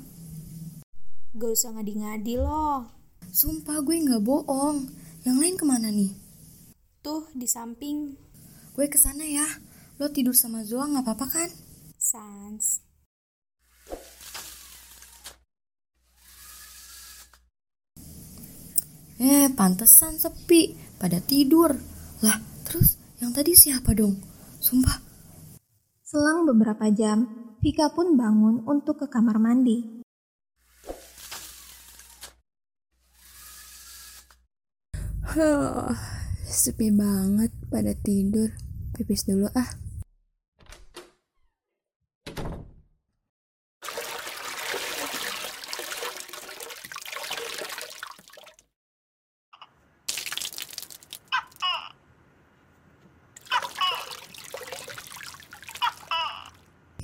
Gak 1.37 1.51
usah 1.53 1.77
ngadi-ngadi 1.77 2.41
lo. 2.41 2.89
Sumpah 3.29 3.85
gue 3.85 4.01
nggak 4.01 4.25
bohong. 4.25 4.89
Yang 5.29 5.37
lain 5.37 5.55
ke 5.61 5.65
mana 5.69 5.93
nih? 5.93 6.11
Tuh, 7.05 7.29
di 7.37 7.45
samping. 7.45 8.25
Gue 8.75 8.91
ke 8.91 8.99
sana 8.99 9.23
ya. 9.23 9.47
Lo 10.03 10.11
tidur 10.11 10.35
sama 10.35 10.67
Zoa 10.67 10.91
nggak 10.91 11.07
apa-apa 11.07 11.27
kan? 11.31 11.51
Sans. 11.95 12.83
Eh, 19.23 19.47
pantesan 19.55 20.19
sepi. 20.19 20.75
Pada 20.99 21.23
tidur. 21.23 21.71
Lah, 22.27 22.37
terus 22.67 22.99
yang 23.23 23.31
tadi 23.31 23.55
siapa 23.55 23.95
dong? 23.95 24.19
Sumpah, 24.59 24.99
Selang 26.15 26.47
beberapa 26.47 26.91
jam, 26.95 27.27
Vika 27.59 27.91
pun 27.91 28.15
bangun 28.15 28.63
untuk 28.71 29.03
ke 29.03 29.07
kamar 29.11 29.43
mandi. 29.43 30.03
Huh, 35.27 35.91
sepi 36.63 36.95
banget 36.95 37.51
pada 37.67 37.95
tidur. 37.99 38.64
Pipis 38.95 39.27
dulu 39.27 39.51
ah. 39.59 39.75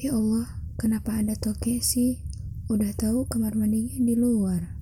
Ya 0.00 0.16
Allah, 0.16 0.49
kenapa 0.80 1.20
ada 1.20 1.37
toke 1.37 1.82
sih? 1.85 2.25
Udah 2.73 2.94
tahu 2.97 3.28
kamar 3.28 3.52
mandinya 3.52 4.00
di 4.00 4.16
luar. 4.16 4.79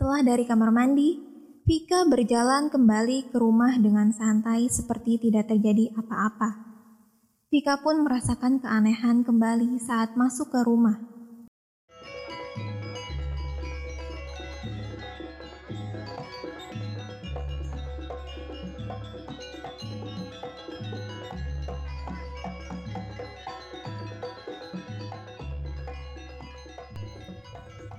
Setelah 0.00 0.24
dari 0.24 0.48
kamar 0.48 0.72
mandi, 0.72 1.20
Vika 1.68 2.08
berjalan 2.08 2.72
kembali 2.72 3.28
ke 3.28 3.36
rumah 3.36 3.76
dengan 3.76 4.08
santai 4.16 4.64
seperti 4.72 5.20
tidak 5.28 5.52
terjadi 5.52 5.92
apa-apa. 5.92 6.56
Vika 7.52 7.84
pun 7.84 8.08
merasakan 8.08 8.64
keanehan 8.64 9.28
kembali 9.28 9.76
saat 9.76 10.16
masuk 10.16 10.56
ke 10.56 10.64
rumah. 10.64 10.96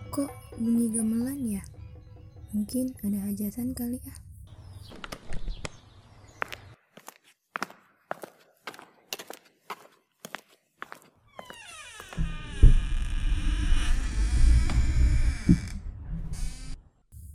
Kok 0.10 0.32
bunyi 0.58 0.90
gamelan 0.98 1.42
ya? 1.46 1.71
Mungkin 2.52 2.92
ada 3.00 3.32
hajatan 3.32 3.72
kali 3.72 4.04
ya. 4.04 4.16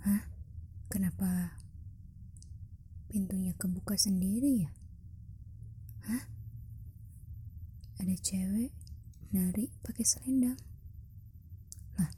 Hah? 0.05 0.21
Kenapa 0.93 1.57
pintunya 3.09 3.57
kebuka 3.57 3.97
sendiri 3.97 4.69
ya? 4.69 4.71
Hah? 6.13 6.29
Ada 8.05 8.21
cewek 8.21 8.77
nari 9.33 9.73
pakai 9.81 10.05
selendang. 10.05 10.61
Lah, 11.97 12.13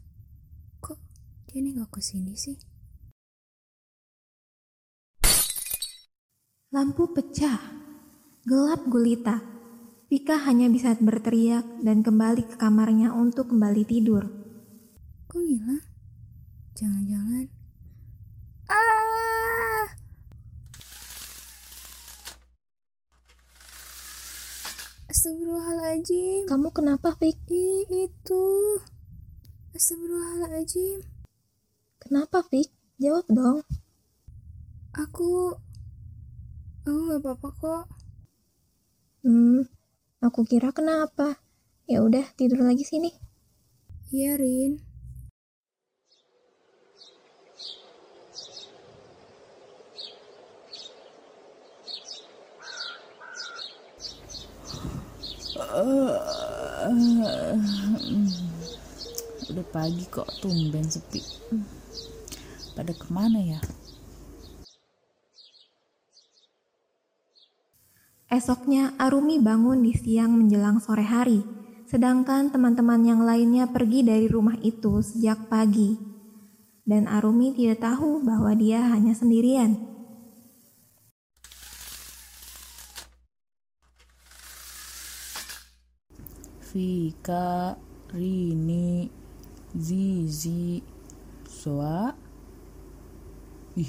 kok 0.82 0.98
dia 1.46 1.62
nengok 1.62 1.94
ke 1.94 2.02
sini 2.02 2.34
sih? 2.34 2.58
Lampu 6.78 7.10
pecah, 7.10 7.58
gelap 8.46 8.86
gulita. 8.86 9.42
Vika 10.06 10.38
hanya 10.46 10.70
bisa 10.70 10.94
berteriak 10.94 11.66
dan 11.82 12.06
kembali 12.06 12.46
ke 12.46 12.54
kamarnya 12.54 13.10
untuk 13.10 13.50
kembali 13.50 13.82
tidur. 13.82 14.22
Kok 15.26 15.42
hilang? 15.42 15.82
Jangan-jangan 16.78 17.50
Ah! 18.70 19.90
Astagfirullahaladzim 25.10 26.46
Kamu 26.46 26.70
kenapa? 26.70 27.18
Ih, 27.26 27.90
itu 27.90 28.46
Astagfirullahaladzim 29.74 31.02
Kenapa, 31.98 32.46
Vik? 32.46 32.70
Jawab 33.02 33.26
dong. 33.34 33.66
Aku 34.94 35.58
Aku 36.88 37.04
gak 37.04 37.20
apa-apa 37.20 37.48
kok 37.60 37.84
Hmm, 39.20 39.60
aku 40.24 40.40
kira 40.48 40.72
kenapa. 40.72 41.36
Ya 41.84 42.00
udah, 42.00 42.24
tidur 42.32 42.64
lagi 42.64 42.80
sini. 42.80 43.12
Iya 44.08 44.40
Rin 44.40 44.80
Udah 59.52 59.66
pagi 59.76 60.08
kok 60.08 60.24
tumben 60.40 60.88
sepi. 60.88 61.20
Pada 62.72 62.96
ke 62.96 63.12
mana 63.12 63.44
ya? 63.44 63.60
Esoknya, 68.28 68.92
Arumi 69.00 69.40
bangun 69.40 69.80
di 69.80 69.96
siang 69.96 70.36
menjelang 70.36 70.84
sore 70.84 71.00
hari, 71.00 71.40
sedangkan 71.88 72.52
teman-teman 72.52 73.00
yang 73.00 73.24
lainnya 73.24 73.64
pergi 73.72 74.04
dari 74.04 74.28
rumah 74.28 74.52
itu 74.60 75.00
sejak 75.00 75.48
pagi. 75.48 75.96
Dan 76.84 77.08
Arumi 77.08 77.56
tidak 77.56 77.88
tahu 77.88 78.20
bahwa 78.20 78.52
dia 78.52 78.84
hanya 78.92 79.16
sendirian. 79.16 79.80
Vika, 86.68 87.80
Rini, 88.12 89.08
Zizi, 89.72 90.84
Soa. 91.48 92.12
Ih, 93.72 93.88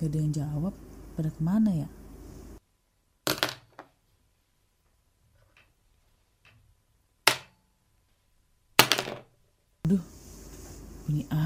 gak 0.00 0.08
ada 0.08 0.16
yang 0.16 0.32
jawab. 0.32 0.74
Pada 1.12 1.28
ke 1.28 1.40
mana 1.44 1.84
ya? 1.84 1.88
Aduh, 9.82 9.98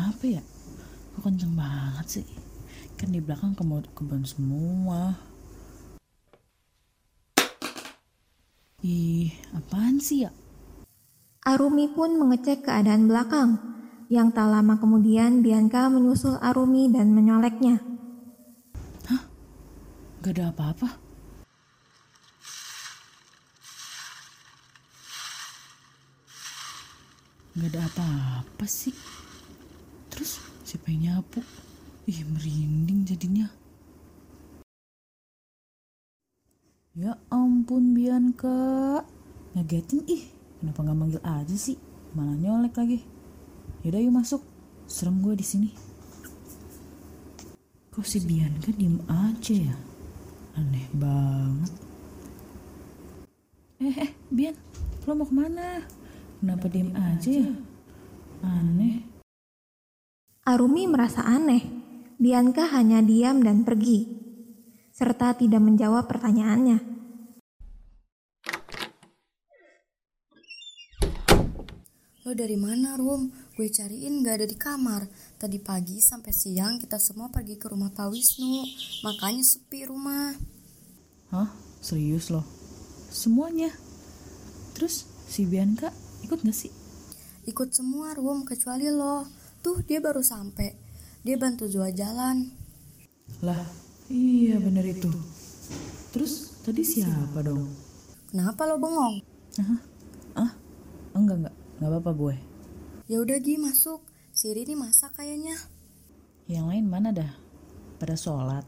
apa 0.07 0.25
ya? 0.39 0.43
Kok 1.17 1.23
kenceng 1.27 1.55
banget 1.59 2.07
sih? 2.21 2.27
Kan 2.95 3.11
di 3.11 3.19
belakang 3.19 3.59
kebun, 3.59 3.85
kebun 3.93 4.23
semua. 4.23 5.19
Ih, 8.87 9.35
apaan 9.51 9.99
sih 9.99 10.25
ya? 10.25 10.31
Arumi 11.43 11.91
pun 11.91 12.15
mengecek 12.15 12.63
keadaan 12.67 13.11
belakang. 13.11 13.59
Yang 14.07 14.39
tak 14.39 14.49
lama 14.55 14.79
kemudian 14.79 15.43
Bianca 15.43 15.91
menyusul 15.91 16.39
Arumi 16.39 16.87
dan 16.87 17.11
menyoleknya. 17.11 17.97
Gak 20.27 20.43
ada 20.43 20.51
apa-apa. 20.51 20.89
Gak 27.55 27.71
ada 27.71 27.83
apa-apa 27.87 28.67
sih. 28.67 28.91
Siapa 30.67 30.91
yang 30.91 31.23
nyapu? 31.23 31.47
Ih 32.11 32.27
merinding 32.27 33.07
jadinya. 33.07 33.47
Ya 36.99 37.15
ampun 37.31 37.95
Bianca. 37.95 38.99
Ngagetin 39.55 40.03
ih, 40.11 40.27
kenapa 40.59 40.83
nggak 40.83 40.99
manggil 40.99 41.23
aja 41.23 41.55
sih? 41.55 41.79
Malah 42.19 42.35
nyolek 42.35 42.75
lagi. 42.75 42.99
Yaudah 43.87 44.03
yuk 44.03 44.19
masuk. 44.19 44.43
Serem 44.91 45.23
gue 45.23 45.39
di 45.39 45.47
sini. 45.47 45.71
Kok 47.95 48.03
si 48.03 48.19
Bianca 48.27 48.75
diem 48.75 48.99
aja 49.07 49.55
ya? 49.55 49.77
Aneh 50.59 50.91
banget. 50.99 51.75
Eh, 53.87 53.97
eh, 54.03 54.11
Bian, 54.35 54.59
lo 55.07 55.15
mau 55.15 55.31
ke 55.31 55.35
mana? 55.37 55.87
Kenapa 56.43 56.67
diem 56.67 56.91
aja 56.91 57.31
ya? 57.31 57.55
Aneh. 58.43 59.16
Arumi 60.47 60.87
merasa 60.87 61.27
aneh. 61.27 61.59
Bianca 62.23 62.71
hanya 62.71 63.03
diam 63.03 63.43
dan 63.43 63.67
pergi, 63.67 64.07
serta 64.95 65.35
tidak 65.35 65.59
menjawab 65.59 66.07
pertanyaannya. 66.07 66.79
Lo 72.23 72.31
dari 72.31 72.55
mana, 72.55 72.95
Rum? 72.95 73.27
Gue 73.59 73.75
cariin 73.75 74.23
gak 74.23 74.39
ada 74.39 74.47
di 74.47 74.55
kamar. 74.55 75.11
Tadi 75.35 75.59
pagi 75.59 75.99
sampai 75.99 76.31
siang 76.31 76.79
kita 76.79 77.03
semua 77.03 77.27
pergi 77.27 77.59
ke 77.59 77.67
rumah 77.67 77.91
Pak 77.91 78.07
Wisnu. 78.07 78.63
Makanya 79.03 79.43
sepi 79.43 79.83
rumah. 79.91 80.31
Hah? 81.35 81.51
Serius 81.83 82.31
loh? 82.31 82.47
Semuanya? 83.11 83.75
Terus 84.79 85.11
si 85.27 85.43
Bianca 85.43 85.91
ikut 86.23 86.47
gak 86.47 86.55
sih? 86.55 86.71
Ikut 87.51 87.75
semua, 87.75 88.15
Rum, 88.15 88.47
kecuali 88.47 88.87
lo. 88.95 89.27
Tuh, 89.67 89.83
dia 89.83 89.99
baru 89.99 90.23
sampai. 90.23 90.79
Dia 91.27 91.35
bantu 91.35 91.67
Zua 91.67 91.91
jalan. 91.91 92.55
Lah, 93.43 93.67
iya 94.07 94.63
bener 94.63 94.87
itu. 94.87 95.11
Terus 96.15 96.63
tadi 96.63 96.87
siapa 96.87 97.43
dong? 97.43 97.67
Kenapa 98.31 98.63
lo 98.71 98.79
bengong? 98.79 99.19
Hah? 99.59 99.81
Ah? 100.39 100.53
Enggak, 101.19 101.43
enggak. 101.43 101.55
Enggak 101.83 101.91
apa-apa 101.99 102.13
gue. 102.15 102.35
Ya 103.11 103.19
udah 103.19 103.43
Gi 103.43 103.59
masuk. 103.59 104.07
Si 104.31 104.55
Riri 104.55 104.79
masak 104.79 105.19
kayaknya. 105.19 105.59
Yang 106.47 106.67
lain 106.71 106.87
mana 106.87 107.11
dah? 107.11 107.35
Pada 107.99 108.15
sholat. 108.15 108.63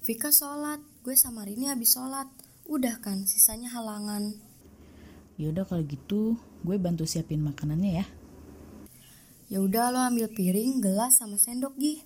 Vika 0.00 0.32
sholat, 0.32 0.80
gue 1.04 1.12
sama 1.12 1.44
Rini 1.44 1.68
habis 1.68 1.92
sholat. 1.92 2.24
Udah 2.64 3.04
kan, 3.04 3.28
sisanya 3.28 3.68
halangan. 3.68 4.32
Yaudah 5.36 5.68
kalau 5.68 5.84
gitu, 5.84 6.40
gue 6.64 6.76
bantu 6.80 7.04
siapin 7.04 7.44
makanannya 7.44 8.00
ya. 8.00 8.06
Ya 9.52 9.60
udah 9.60 9.92
lo 9.92 10.00
ambil 10.00 10.32
piring, 10.32 10.80
gelas 10.80 11.20
sama 11.20 11.36
sendok 11.36 11.76
Gi. 11.76 12.00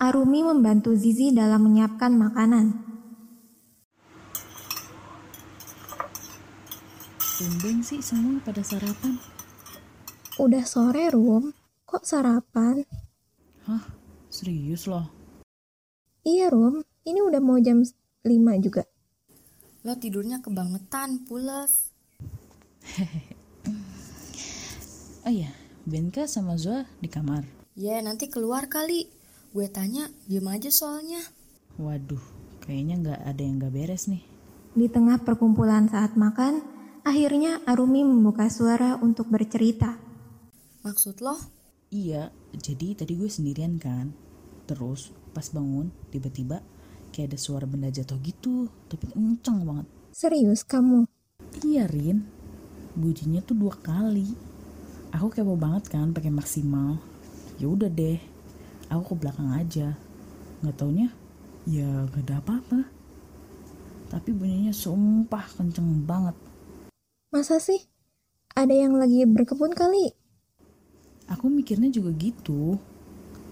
Arumi 0.00 0.40
membantu 0.40 0.96
Zizi 0.96 1.36
dalam 1.36 1.68
menyiapkan 1.68 2.16
makanan. 2.16 2.72
Tumben 7.20 7.84
sih 7.84 8.00
semua 8.00 8.40
pada 8.40 8.64
sarapan. 8.64 9.20
Udah 10.40 10.64
sore, 10.64 11.12
Rum. 11.12 11.52
Kok 11.84 12.08
sarapan? 12.08 12.80
Hah? 13.68 13.84
Serius 14.32 14.88
loh? 14.88 15.04
Iya, 16.24 16.48
Rum. 16.48 16.80
Ini 17.04 17.20
udah 17.20 17.40
mau 17.44 17.60
jam 17.60 17.84
5 17.84 18.64
juga. 18.64 18.88
Lo 19.84 19.92
tidurnya 20.00 20.40
kebangetan, 20.40 21.28
pules. 21.28 21.92
Oh 25.24 25.32
iya, 25.32 25.48
Benka 25.84 26.24
sama 26.24 26.56
Zoa 26.56 26.88
di 26.96 27.12
kamar. 27.12 27.44
Ya 27.76 28.00
nanti 28.00 28.32
keluar 28.32 28.72
kali. 28.72 29.04
Gue 29.52 29.68
tanya, 29.68 30.08
diem 30.24 30.48
aja 30.48 30.72
soalnya. 30.72 31.20
Waduh, 31.76 32.24
kayaknya 32.64 32.94
nggak 33.04 33.20
ada 33.20 33.42
yang 33.44 33.60
nggak 33.60 33.74
beres 33.76 34.08
nih. 34.08 34.24
Di 34.72 34.88
tengah 34.88 35.20
perkumpulan 35.20 35.84
saat 35.92 36.16
makan, 36.16 36.64
akhirnya 37.04 37.60
Arumi 37.68 38.00
membuka 38.00 38.48
suara 38.48 38.96
untuk 38.96 39.28
bercerita. 39.28 40.00
Maksud 40.88 41.20
lo? 41.20 41.36
Iya, 41.92 42.32
jadi 42.56 42.96
tadi 42.96 43.20
gue 43.20 43.28
sendirian 43.28 43.76
kan. 43.76 44.16
Terus 44.64 45.12
pas 45.36 45.44
bangun, 45.52 45.92
tiba-tiba 46.08 46.64
kayak 47.12 47.36
ada 47.36 47.38
suara 47.38 47.68
benda 47.68 47.92
jatuh 47.92 48.16
gitu, 48.24 48.72
tapi 48.88 49.12
kenceng 49.12 49.68
banget. 49.68 49.86
Serius 50.16 50.64
kamu? 50.64 51.04
Iya 51.60 51.84
Rin, 51.92 52.24
bunyinya 52.96 53.44
tuh 53.44 53.60
dua 53.60 53.76
kali. 53.76 54.53
Aku 55.14 55.30
kepo 55.30 55.54
banget 55.54 55.94
kan 55.94 56.10
pakai 56.10 56.34
maksimal. 56.34 56.98
Ya 57.62 57.70
udah 57.70 57.86
deh, 57.86 58.18
aku 58.90 59.14
ke 59.14 59.22
belakang 59.22 59.46
aja. 59.54 59.94
Nggak 60.58 60.74
taunya, 60.74 61.08
ya 61.70 62.10
gak 62.10 62.26
ada 62.26 62.42
apa-apa. 62.42 62.80
Tapi 64.10 64.34
bunyinya 64.34 64.74
sumpah 64.74 65.46
kenceng 65.54 66.02
banget. 66.02 66.34
Masa 67.30 67.62
sih? 67.62 67.78
Ada 68.58 68.74
yang 68.74 68.98
lagi 68.98 69.22
berkebun 69.22 69.70
kali? 69.70 70.10
Aku 71.30 71.46
mikirnya 71.46 71.94
juga 71.94 72.10
gitu. 72.18 72.82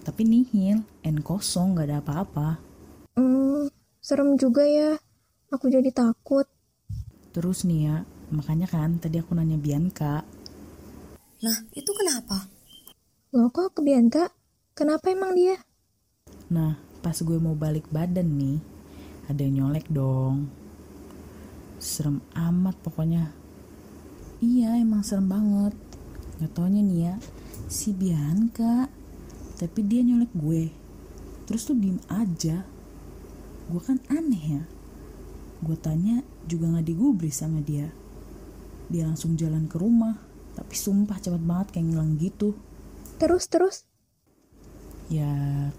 Tapi 0.03 0.27
nihil, 0.27 0.83
and 1.07 1.23
kosong 1.23 1.79
gak 1.79 1.95
ada 1.95 2.03
apa-apa. 2.03 2.59
Hmm, 3.15 3.71
serem 4.03 4.35
juga 4.35 4.67
ya. 4.67 4.99
Aku 5.55 5.71
jadi 5.71 5.95
takut. 5.95 6.51
Terus 7.31 7.63
nih 7.63 7.81
ya, 7.87 7.97
makanya 8.35 8.67
kan 8.67 8.99
tadi 8.99 9.23
aku 9.23 9.39
nanya 9.39 9.55
Bianca, 9.63 10.27
Nah, 11.43 11.59
itu 11.75 11.91
kenapa? 11.91 12.47
Loh 13.35 13.51
kok 13.51 13.75
ke 13.75 13.83
Bianca? 13.83 14.31
Kenapa 14.79 15.11
emang 15.11 15.35
dia? 15.35 15.59
Nah, 16.55 16.79
pas 17.03 17.19
gue 17.19 17.35
mau 17.43 17.59
balik 17.59 17.91
badan 17.91 18.39
nih, 18.39 18.63
ada 19.27 19.43
yang 19.43 19.67
nyolek 19.67 19.91
dong. 19.91 20.47
Serem 21.83 22.23
amat 22.39 22.79
pokoknya. 22.87 23.35
Iya, 24.39 24.79
emang 24.79 25.03
serem 25.03 25.27
banget. 25.27 25.75
Gak 26.39 26.55
taunya 26.55 26.79
nih 26.79 27.11
ya, 27.11 27.15
si 27.67 27.91
Bianca. 27.91 28.87
Tapi 29.59 29.81
dia 29.83 30.07
nyolek 30.07 30.31
gue. 30.39 30.71
Terus 31.51 31.67
tuh 31.67 31.75
diem 31.75 31.99
aja. 32.07 32.63
Gue 33.67 33.83
kan 33.83 33.99
aneh 34.15 34.63
ya. 34.63 34.63
Gue 35.59 35.75
tanya 35.75 36.23
juga 36.47 36.79
gak 36.79 36.87
digubris 36.87 37.43
sama 37.43 37.59
dia. 37.59 37.91
Dia 38.87 39.11
langsung 39.11 39.35
jalan 39.35 39.67
ke 39.67 39.75
rumah. 39.75 40.31
Tapi 40.53 40.75
sumpah 40.77 41.19
cepet 41.19 41.43
banget 41.43 41.69
kayak 41.77 41.87
ngilang 41.93 42.21
gitu. 42.21 42.57
Terus 43.17 43.45
terus? 43.49 43.77
Ya, 45.13 45.29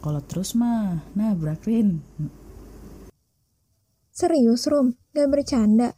kalau 0.05 0.21
terus 0.21 0.53
mah, 0.53 1.01
nah 1.17 1.33
Rin. 1.65 2.05
Serius 4.13 4.69
Rum? 4.69 4.93
Gak 5.13 5.29
bercanda? 5.29 5.97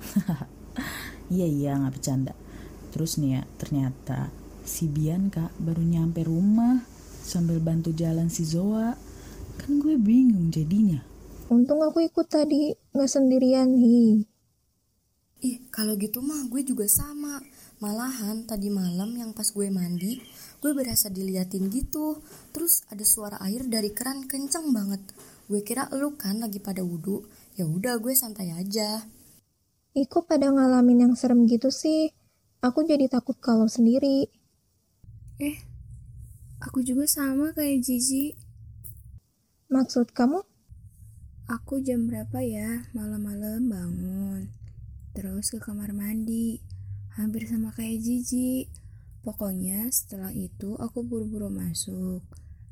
Iya 1.30 1.46
iya 1.46 1.70
nggak 1.78 1.94
bercanda. 1.94 2.34
Terus 2.90 3.14
nih 3.22 3.38
ya 3.38 3.42
ternyata 3.54 4.34
si 4.66 4.90
Bianca 4.90 5.46
baru 5.62 5.78
nyampe 5.78 6.26
rumah 6.26 6.82
sambil 7.22 7.62
bantu 7.62 7.94
jalan 7.94 8.26
si 8.26 8.42
Zoa. 8.42 8.98
Kan 9.62 9.78
gue 9.78 9.94
bingung 9.94 10.50
jadinya. 10.50 10.98
Untung 11.46 11.86
aku 11.86 12.02
ikut 12.02 12.26
tadi, 12.26 12.74
gak 12.94 13.10
sendirian 13.10 13.74
hi. 13.78 14.26
Ih, 15.40 15.56
kalau 15.72 15.96
gitu 15.96 16.20
mah 16.20 16.52
gue 16.52 16.60
juga 16.60 16.84
sama. 16.84 17.40
Malahan 17.80 18.44
tadi 18.44 18.68
malam 18.68 19.16
yang 19.16 19.32
pas 19.32 19.48
gue 19.48 19.72
mandi, 19.72 20.20
gue 20.60 20.72
berasa 20.76 21.08
diliatin 21.08 21.72
gitu. 21.72 22.20
Terus 22.52 22.84
ada 22.92 23.00
suara 23.08 23.40
air 23.48 23.64
dari 23.64 23.88
keran 23.88 24.28
kenceng 24.28 24.68
banget. 24.68 25.00
Gue 25.48 25.64
kira 25.64 25.88
elu 25.88 26.12
kan 26.20 26.44
lagi 26.44 26.60
pada 26.60 26.84
wudhu. 26.84 27.24
Ya 27.56 27.64
udah 27.64 27.96
gue 27.96 28.12
santai 28.12 28.52
aja. 28.52 29.00
Ih 29.96 30.04
kok 30.04 30.28
pada 30.28 30.52
ngalamin 30.52 31.08
yang 31.08 31.14
serem 31.16 31.48
gitu 31.48 31.72
sih? 31.72 32.12
Aku 32.60 32.84
jadi 32.84 33.08
takut 33.08 33.40
kalau 33.40 33.64
sendiri. 33.64 34.28
Eh, 35.40 35.56
aku 36.60 36.84
juga 36.84 37.08
sama 37.08 37.56
kayak 37.56 37.80
Zizi. 37.80 38.36
Maksud 39.72 40.12
kamu? 40.12 40.44
Aku 41.48 41.80
jam 41.80 42.04
berapa 42.04 42.44
ya 42.44 42.84
malam-malam 42.92 43.64
bangun. 43.72 44.59
Terus 45.20 45.52
ke 45.52 45.60
kamar 45.60 45.92
mandi. 45.92 46.64
Hampir 47.20 47.44
sama 47.44 47.76
kayak 47.76 48.00
Zizi. 48.00 48.72
Pokoknya 49.20 49.84
setelah 49.92 50.32
itu 50.32 50.80
aku 50.80 51.04
buru-buru 51.04 51.52
masuk. 51.52 52.24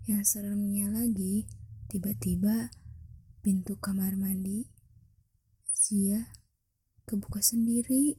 Yang 0.09 0.33
seremnya 0.33 0.89
lagi, 0.89 1.45
tiba-tiba 1.93 2.73
pintu 3.45 3.77
kamar 3.77 4.17
mandi 4.17 4.65
Zia 5.77 6.25
kebuka 7.05 7.45
sendiri. 7.45 8.17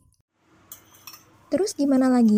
Terus 1.49 1.73
gimana 1.73 2.05
lagi? 2.05 2.37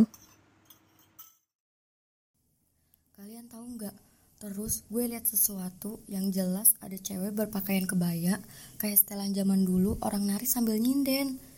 Kalian 3.19 3.51
tahu 3.51 3.67
nggak? 3.75 3.95
Terus 4.39 4.87
gue 4.87 5.11
lihat 5.11 5.27
sesuatu 5.27 5.99
yang 6.07 6.31
jelas 6.31 6.71
ada 6.79 6.95
cewek 6.95 7.35
berpakaian 7.35 7.83
kebaya 7.83 8.39
kayak 8.79 8.95
setelan 8.95 9.35
zaman 9.35 9.67
dulu 9.67 9.99
orang 9.99 10.31
nari 10.31 10.47
sambil 10.47 10.79
nyinden. 10.79 11.50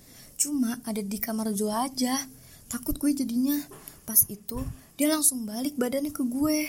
Cuma 0.43 0.83
ada 0.83 0.99
di 0.99 1.15
kamar 1.23 1.55
Zoa 1.55 1.87
aja. 1.87 2.19
Takut 2.67 2.99
gue 2.99 3.15
jadinya. 3.15 3.55
Pas 4.03 4.27
itu 4.27 4.59
dia 4.99 5.07
langsung 5.07 5.47
balik 5.47 5.79
badannya 5.79 6.11
ke 6.11 6.27
gue. 6.27 6.67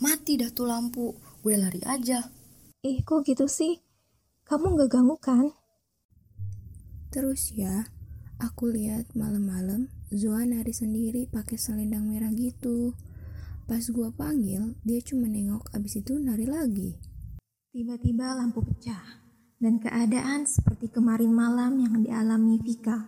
Mati 0.00 0.40
dah 0.40 0.48
tuh 0.48 0.64
lampu. 0.64 1.12
Gue 1.44 1.60
lari 1.60 1.84
aja. 1.84 2.24
Ih 2.80 3.04
kok 3.04 3.28
gitu 3.28 3.44
sih? 3.44 3.84
Kamu 4.48 4.80
gak 4.80 4.96
ganggu 4.96 5.20
kan? 5.20 5.52
Terus 7.12 7.52
ya, 7.52 7.84
aku 8.40 8.72
lihat 8.72 9.12
malam-malam 9.12 9.92
Zoa 10.08 10.48
nari 10.48 10.72
sendiri 10.72 11.28
pakai 11.28 11.60
selendang 11.60 12.08
merah 12.08 12.32
gitu. 12.32 12.96
Pas 13.68 13.84
gua 13.92 14.08
panggil, 14.12 14.74
dia 14.82 14.98
cuma 15.04 15.28
nengok 15.28 15.68
abis 15.76 16.00
itu 16.00 16.16
nari 16.16 16.48
lagi. 16.48 16.96
Tiba-tiba 17.72 18.32
lampu 18.36 18.64
pecah, 18.64 19.21
dan 19.62 19.78
keadaan 19.78 20.42
seperti 20.42 20.90
kemarin 20.90 21.30
malam 21.30 21.78
yang 21.78 22.02
dialami 22.02 22.58
Vika. 22.58 23.06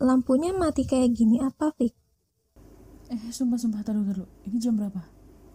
Lampunya 0.00 0.56
mati 0.56 0.88
kayak 0.88 1.12
gini 1.12 1.44
apa, 1.44 1.68
Fik? 1.76 1.92
Eh, 3.12 3.28
sumpah, 3.28 3.60
sumpah, 3.60 3.84
taruh, 3.84 4.00
taruh. 4.08 4.30
Ini 4.48 4.56
jam 4.56 4.80
berapa? 4.80 5.04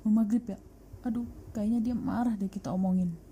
Mau 0.05 0.21
maghrib 0.21 0.45
ya? 0.45 0.61
Aduh, 1.01 1.25
kayaknya 1.49 1.81
dia 1.81 1.95
marah 1.97 2.37
deh 2.37 2.51
kita 2.51 2.69
omongin. 2.69 3.22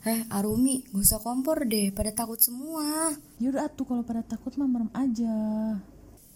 Eh, 0.00 0.24
Arumi, 0.32 0.80
gak 0.88 0.96
usah 0.96 1.20
kompor 1.20 1.68
deh, 1.68 1.92
pada 1.92 2.08
takut 2.08 2.40
semua. 2.40 3.12
Yaudah 3.36 3.68
atuh 3.68 3.84
kalau 3.84 4.00
pada 4.00 4.24
takut 4.24 4.48
mah 4.56 4.64
merem 4.64 4.88
aja. 4.96 5.36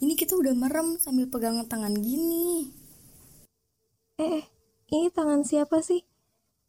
Ini 0.05 0.12
kita 0.20 0.37
udah 0.37 0.53
merem 0.53 1.00
sambil 1.00 1.24
pegangan 1.33 1.64
tangan 1.64 1.96
gini. 1.96 2.68
Eh, 4.20 4.44
ini 4.92 5.09
tangan 5.09 5.48
siapa 5.48 5.81
sih? 5.81 6.05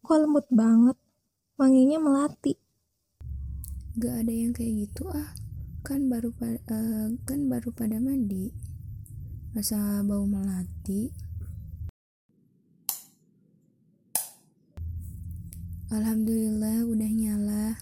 Kok 0.07 0.23
lembut 0.23 0.47
banget? 0.47 0.95
Wanginya 1.59 1.99
melati. 1.99 2.55
Gak 3.99 4.15
ada 4.23 4.31
yang 4.31 4.55
kayak 4.55 4.87
gitu 4.87 5.11
ah. 5.11 5.35
Kan 5.83 6.07
baru 6.07 6.31
eh, 6.47 7.11
kan 7.27 7.39
baru 7.51 7.75
pada 7.75 7.99
mandi. 7.99 8.55
Masa 9.51 9.99
bau 10.07 10.23
melati? 10.23 11.24
Alhamdulillah 15.95 16.83
udah 16.91 17.07
nyala. 17.07 17.79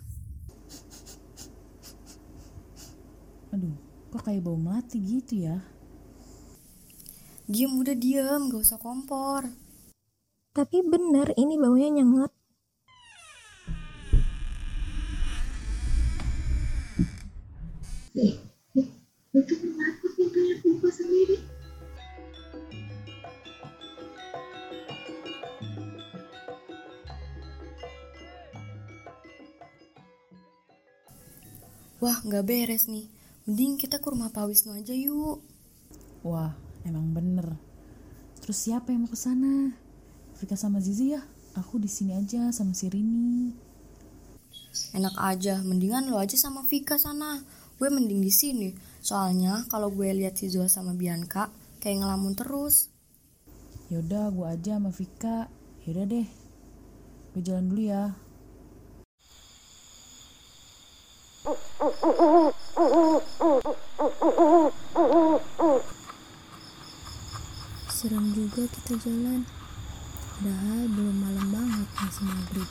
Aduh, 3.49 3.73
kok 4.13 4.21
kayak 4.29 4.45
bau 4.45 4.53
melati 4.53 5.01
gitu 5.01 5.49
ya? 5.49 5.57
Diam 7.49 7.73
udah 7.73 7.97
diam, 7.97 8.53
gak 8.53 8.61
usah 8.61 8.77
kompor. 8.77 9.49
Tapi 10.53 10.85
bener 10.85 11.33
ini 11.41 11.57
baunya 11.57 11.89
nyengat. 11.89 12.29
Wah, 32.03 32.19
gak 32.27 32.43
beres 32.43 32.91
nih. 32.91 33.07
Mending 33.47 33.79
kita 33.79 34.03
ke 34.03 34.11
rumah 34.11 34.27
Pak 34.27 34.51
Wisnu 34.51 34.75
aja 34.75 34.91
yuk. 34.91 35.39
Wah, 36.27 36.51
emang 36.83 37.15
bener. 37.15 37.55
Terus 38.43 38.59
siapa 38.59 38.91
yang 38.91 39.07
mau 39.07 39.11
ke 39.11 39.15
sana? 39.15 39.71
Vika 40.35 40.59
sama 40.59 40.83
Zizi 40.83 41.15
ya? 41.15 41.23
Aku 41.55 41.79
di 41.79 41.87
sini 41.87 42.11
aja 42.11 42.51
sama 42.51 42.75
si 42.75 42.91
Rini. 42.91 43.55
Enak 44.91 45.15
aja, 45.15 45.63
mendingan 45.63 46.11
lo 46.11 46.19
aja 46.19 46.35
sama 46.35 46.67
Vika 46.67 46.99
sana. 46.99 47.39
Gue 47.79 47.87
mending 47.87 48.19
di 48.19 48.35
sini. 48.35 48.75
Soalnya 48.99 49.63
kalau 49.71 49.87
gue 49.87 50.11
lihat 50.11 50.35
si 50.35 50.51
Zoa 50.51 50.67
sama 50.67 50.91
Bianca 50.91 51.55
kayak 51.79 52.03
ngelamun 52.03 52.35
terus. 52.35 52.91
Yaudah, 53.87 54.27
gua 54.35 54.59
aja 54.59 54.75
sama 54.75 54.91
Vika. 54.91 55.47
Yaudah 55.87 56.03
deh. 56.03 56.27
Gue 57.31 57.41
jalan 57.47 57.71
dulu 57.71 57.83
ya. 57.87 58.11
Serem 67.91 68.31
juga 68.31 68.63
kita 68.71 68.95
jalan. 69.03 69.43
Padahal 70.39 70.87
belum 70.87 71.17
malam 71.19 71.47
banget 71.51 71.89
masih 71.99 72.23
maghrib. 72.31 72.69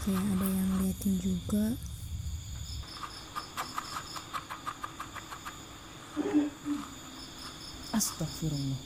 Kayak 0.00 0.24
ada 0.24 0.46
yang 0.48 0.68
ngeliatin 0.72 1.20
juga. 1.20 1.76
Astagfirullah. 7.92 8.80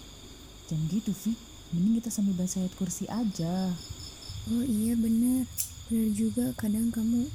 Jangan 0.67 0.91
gitu, 0.91 1.15
Vi. 1.15 1.39
Mending 1.71 2.03
kita 2.03 2.11
sambil 2.11 2.35
baca 2.35 2.59
ayat 2.59 2.75
kursi 2.75 3.07
aja. 3.07 3.71
Oh 4.51 4.67
iya 4.67 4.99
bener. 4.99 5.47
Bener 5.87 6.11
juga 6.11 6.51
kadang 6.59 6.91
kamu 6.91 7.31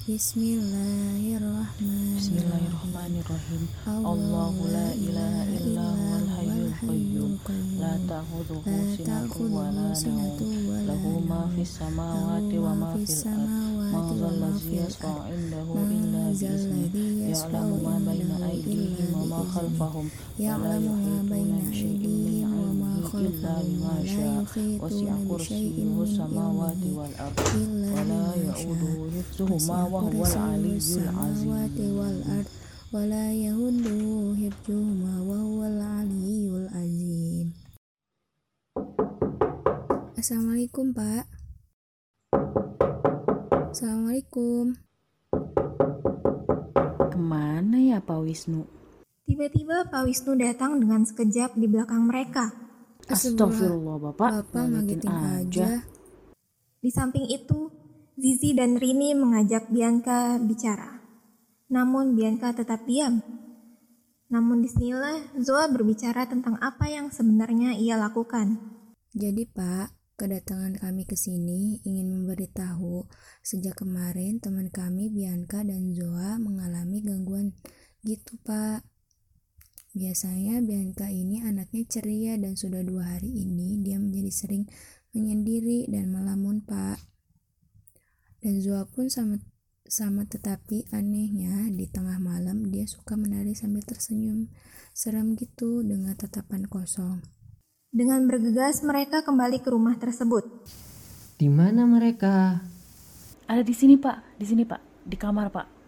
Bismillahirrahmanirrahim. 0.00 2.16
Bismillahirrahmanirrahim. 2.16 3.68
Allahu 3.84 4.72
la 4.72 4.96
ilaha 4.96 5.44
illa 5.44 5.92
huwal 5.92 6.24
hayyul 6.40 6.72
qayyum. 6.80 7.36
La 7.76 8.00
ta'khudhuhu 8.08 8.96
sinatun 8.96 9.52
wa 9.52 9.68
la 9.68 9.92
nawm. 9.92 10.40
Lahu 10.88 11.20
ma 11.20 11.44
fis 11.52 11.76
samawati 11.76 12.56
wa 12.56 12.72
ma 12.80 12.96
fil 12.96 13.12
ardh. 13.12 13.92
Ma 13.92 14.00
dhalladzi 14.08 14.80
yashfa'u 14.80 15.36
indahu 15.36 15.84
illa 15.84 16.32
bi'idznihi. 16.32 17.36
Ya'lamu 17.36 17.84
ma 17.84 18.00
baina 18.00 18.40
aydihim 18.48 19.12
wa 19.12 19.28
ma 19.28 19.44
khalfahum. 19.52 20.08
Wa 20.40 20.56
la 20.64 20.80
yuhituna 20.80 21.68
bi 22.00 22.39
ardh. 27.18 27.38
Wa 27.90 28.02
la 28.06 28.22
ya'uduhu 28.38 29.10
hifdhuhuma 29.10 29.78
wa 29.90 30.00
huwal 30.02 30.34
'aliyyul 30.34 31.10
'azim. 31.10 31.40
samawati 31.40 31.86
wal 31.94 32.20
ard 32.30 32.48
wala 32.90 33.30
yahuduhu 33.30 34.34
hifdzuhuma 34.34 35.22
wa 35.22 35.38
huwal 35.46 35.78
aliyyul 35.78 36.66
azim. 36.74 37.54
Assalamualaikum, 40.18 40.90
Pak. 40.90 41.24
Assalamualaikum. 43.70 44.74
Ke 47.14 47.18
mana 47.18 47.78
ya 47.78 48.02
Pak 48.02 48.26
Wisnu? 48.26 48.66
Tiba-tiba 49.22 49.86
Pak 49.86 50.10
Wisnu 50.10 50.34
datang 50.34 50.82
dengan 50.82 51.06
sekejap 51.06 51.54
di 51.54 51.70
belakang 51.70 52.10
mereka. 52.10 52.50
Astagfirullah 53.10 53.98
Bapak, 53.98 54.30
Bapak 54.46 54.64
ngagetin 54.70 55.10
ngagetin 55.10 55.14
aja. 55.42 55.68
Di 56.80 56.90
samping 56.94 57.26
itu, 57.26 57.68
Zizi 58.14 58.54
dan 58.54 58.78
Rini 58.78 59.12
mengajak 59.18 59.68
Bianca 59.68 60.38
bicara. 60.38 61.02
Namun 61.70 62.14
Bianca 62.14 62.54
tetap 62.54 62.86
diam. 62.86 63.18
Namun 64.30 64.62
di 64.62 64.70
sinilah 64.70 65.34
Zoa 65.42 65.66
berbicara 65.66 66.30
tentang 66.30 66.54
apa 66.62 66.86
yang 66.86 67.10
sebenarnya 67.10 67.74
ia 67.74 67.98
lakukan. 67.98 68.62
Jadi 69.10 69.42
Pak, 69.50 70.14
kedatangan 70.14 70.78
kami 70.78 71.02
ke 71.02 71.18
sini 71.18 71.82
ingin 71.82 72.14
memberitahu 72.14 73.10
sejak 73.42 73.82
kemarin 73.82 74.38
teman 74.38 74.70
kami 74.70 75.10
Bianca 75.10 75.66
dan 75.66 75.90
Zoa 75.96 76.38
mengalami 76.38 77.02
gangguan 77.02 77.56
gitu 78.06 78.38
Pak. 78.46 78.86
Biasanya 80.00 80.64
Bianca 80.64 81.12
ini 81.12 81.44
anaknya 81.44 81.84
ceria 81.84 82.32
dan 82.40 82.56
sudah 82.56 82.80
dua 82.80 83.20
hari 83.20 83.44
ini 83.44 83.84
dia 83.84 84.00
menjadi 84.00 84.32
sering 84.32 84.64
menyendiri 85.12 85.92
dan 85.92 86.08
melamun 86.08 86.64
Pak. 86.64 86.96
Dan 88.40 88.64
Zoa 88.64 88.88
pun 88.88 89.12
sama 89.12 89.36
sama 89.84 90.24
tetapi 90.24 90.88
anehnya 90.96 91.68
di 91.68 91.84
tengah 91.84 92.16
malam 92.16 92.72
dia 92.72 92.88
suka 92.88 93.12
menari 93.20 93.52
sambil 93.52 93.84
tersenyum 93.84 94.48
seram 94.96 95.36
gitu 95.36 95.84
dengan 95.84 96.16
tatapan 96.16 96.64
kosong. 96.64 97.20
Dengan 97.92 98.24
bergegas 98.24 98.80
mereka 98.80 99.20
kembali 99.20 99.60
ke 99.60 99.68
rumah 99.68 100.00
tersebut. 100.00 100.48
Di 101.36 101.52
mana 101.52 101.84
mereka? 101.84 102.64
Ada 103.44 103.60
di 103.60 103.76
sini 103.76 104.00
Pak, 104.00 104.40
di 104.40 104.48
sini 104.48 104.64
Pak, 104.64 105.04
di 105.04 105.20
kamar 105.20 105.52
Pak. 105.52 105.79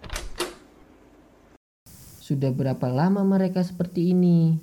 Sudah 2.33 2.49
berapa 2.49 2.89
lama 2.89 3.29
mereka 3.29 3.61
seperti 3.61 4.17
ini? 4.17 4.57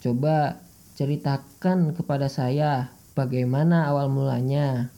Coba 0.00 0.56
ceritakan 0.96 1.92
kepada 1.92 2.32
saya 2.32 2.88
bagaimana 3.12 3.84
awal 3.84 4.08
mulanya. 4.08 4.88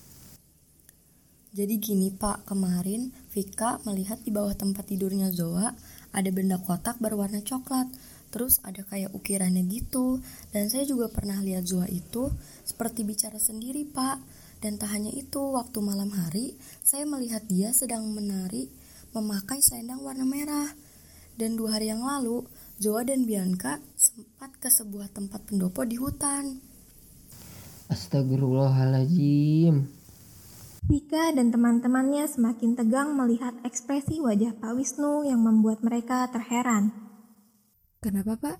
Jadi 1.58 1.74
gini 1.82 2.14
pak, 2.14 2.46
kemarin 2.46 3.10
Vika 3.34 3.82
melihat 3.82 4.22
di 4.22 4.30
bawah 4.30 4.54
tempat 4.54 4.86
tidurnya 4.86 5.34
Zoa 5.34 5.74
ada 6.14 6.30
benda 6.30 6.54
kotak 6.62 7.02
berwarna 7.02 7.42
coklat. 7.42 7.90
Terus 8.30 8.62
ada 8.62 8.86
kayak 8.86 9.10
ukirannya 9.10 9.66
gitu. 9.66 10.22
Dan 10.54 10.70
saya 10.70 10.86
juga 10.86 11.10
pernah 11.10 11.42
lihat 11.42 11.66
Zoa 11.66 11.90
itu 11.90 12.30
seperti 12.62 13.02
bicara 13.02 13.42
sendiri 13.42 13.90
pak. 13.90 14.22
Dan 14.62 14.78
tak 14.78 14.94
hanya 14.94 15.10
itu, 15.10 15.50
waktu 15.50 15.82
malam 15.82 16.14
hari 16.14 16.54
saya 16.78 17.10
melihat 17.10 17.42
dia 17.50 17.74
sedang 17.74 18.06
menari 18.14 18.70
memakai 19.10 19.58
selendang 19.66 19.98
warna 20.06 20.22
merah. 20.22 20.83
Dan 21.34 21.58
dua 21.58 21.78
hari 21.78 21.90
yang 21.90 22.06
lalu, 22.06 22.46
Zoa 22.78 23.02
dan 23.02 23.26
Bianca 23.26 23.82
sempat 23.98 24.54
ke 24.62 24.70
sebuah 24.70 25.10
tempat 25.10 25.50
pendopo 25.50 25.82
di 25.82 25.98
hutan. 25.98 26.62
Astagfirullahaladzim. 27.90 29.82
Vika 30.84 31.34
dan 31.34 31.50
teman-temannya 31.50 32.30
semakin 32.30 32.78
tegang 32.78 33.18
melihat 33.18 33.56
ekspresi 33.66 34.22
wajah 34.22 34.54
Pak 34.62 34.78
Wisnu 34.78 35.26
yang 35.26 35.42
membuat 35.42 35.82
mereka 35.82 36.30
terheran. 36.30 36.94
Kenapa, 37.98 38.36
Pak? 38.36 38.56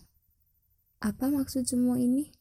Apa 1.04 1.30
maksud 1.30 1.68
semua 1.68 2.00
ini? 2.00 2.32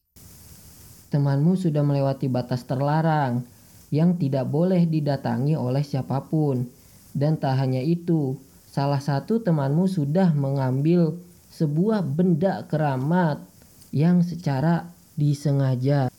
Temanmu 1.11 1.53
sudah 1.53 1.85
melewati 1.85 2.25
batas 2.25 2.65
terlarang 2.65 3.45
yang 3.93 4.17
tidak 4.17 4.49
boleh 4.49 4.89
didatangi 4.89 5.53
oleh 5.53 5.85
siapa 5.85 6.25
pun. 6.25 6.65
Dan 7.13 7.37
tak 7.37 7.61
hanya 7.61 7.83
itu, 7.83 8.39
salah 8.73 8.97
satu 8.97 9.37
temanmu 9.37 9.85
sudah 9.85 10.33
mengambil 10.33 11.21
sebuah 11.53 12.01
benda 12.01 12.65
keramat 12.65 13.45
yang 13.93 14.25
secara 14.25 14.89
disengaja. 15.13 16.09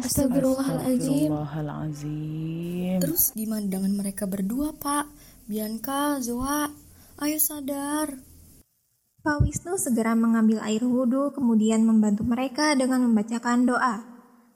Astagfirullahaladzim. 0.00 1.28
Astagfirullahaladzim. 1.28 3.04
Terus 3.04 3.36
gimana 3.36 3.68
dengan 3.68 3.92
mereka 4.00 4.24
berdua, 4.24 4.72
Pak? 4.72 5.04
Bianca, 5.44 6.16
Zoa, 6.24 6.72
ayo 7.20 7.36
sadar. 7.36 8.16
Pak 9.20 9.44
Wisnu 9.44 9.76
segera 9.76 10.16
mengambil 10.16 10.64
air 10.64 10.80
wudhu 10.80 11.36
kemudian 11.36 11.84
membantu 11.84 12.24
mereka 12.24 12.72
dengan 12.72 13.04
membacakan 13.04 13.68
doa. 13.68 14.00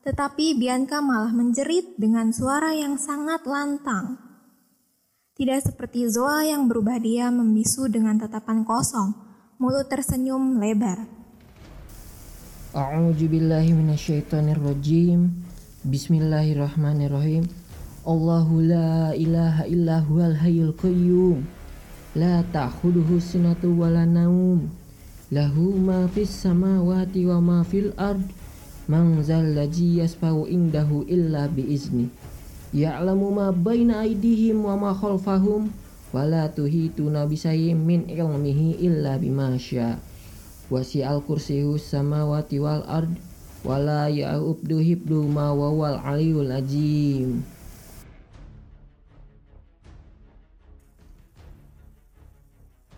Tetapi 0.00 0.56
Bianca 0.56 1.04
malah 1.04 1.36
menjerit 1.36 2.00
dengan 2.00 2.32
suara 2.32 2.72
yang 2.72 2.96
sangat 2.96 3.44
lantang. 3.44 4.16
Tidak 5.34 5.66
seperti 5.66 6.06
Zoa 6.06 6.46
yang 6.46 6.70
berubah 6.70 7.02
dia 7.02 7.26
membisu 7.26 7.90
dengan 7.90 8.14
tatapan 8.14 8.62
kosong, 8.62 9.18
mulut 9.58 9.90
tersenyum 9.90 10.62
lebar. 10.62 11.10
A'udzu 12.70 13.26
billahi 13.26 13.74
minasyaitonir 13.74 14.62
rajim. 14.62 15.34
Bismillahirrahmanirrahim. 15.82 17.50
Allahu 18.06 18.62
la 18.62 19.10
ilaha 19.18 19.66
illa 19.66 20.06
huwal 20.06 20.38
hayyul 20.38 20.70
qayyum. 20.78 21.42
La 22.14 22.46
ta'khudhuhu 22.46 23.18
sinatu 23.18 23.74
wa 23.74 23.90
la 23.90 24.06
naum. 24.06 24.70
Lahu 25.34 25.74
ma 25.74 26.06
fis 26.14 26.30
samawati 26.30 27.26
wa 27.26 27.42
ma 27.42 27.58
fil 27.66 27.90
ard. 27.98 28.22
Man 28.86 29.18
zal 29.26 29.50
ladzi 29.50 29.98
yasfa'u 29.98 30.46
indahu 30.46 31.02
illa 31.10 31.50
bi 31.50 31.74
izni. 31.74 32.06
Ya'lamu 32.74 33.30
ma 33.30 33.54
baina 33.54 34.02
aydihim 34.02 34.66
wa 34.66 34.74
ma 34.74 34.90
khalfahum 34.90 35.70
wa 36.10 36.26
la 36.26 36.50
tuhituna 36.50 37.22
bisayyin 37.22 37.78
min 37.78 38.10
ilmihi 38.10 38.82
illa 38.82 39.14
bima 39.14 39.54
syaa. 39.54 40.02
Wasi'al 40.74 41.22
kursiyu 41.22 41.78
samawati 41.78 42.58
wal 42.58 42.82
ard 42.82 43.14
wala 43.62 44.10
ya'ubdu 44.10 44.82
hibdu 44.82 45.22
ma 45.22 45.54
wawal 45.54 46.02
aliyul 46.02 46.50
azim. 46.50 47.46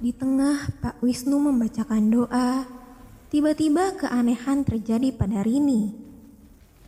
Di 0.00 0.16
tengah 0.16 0.72
Pak 0.80 1.04
Wisnu 1.04 1.36
membacakan 1.36 2.08
doa, 2.08 2.64
tiba-tiba 3.28 3.92
keanehan 4.00 4.64
terjadi 4.64 5.12
pada 5.12 5.44
Rini. 5.44 5.92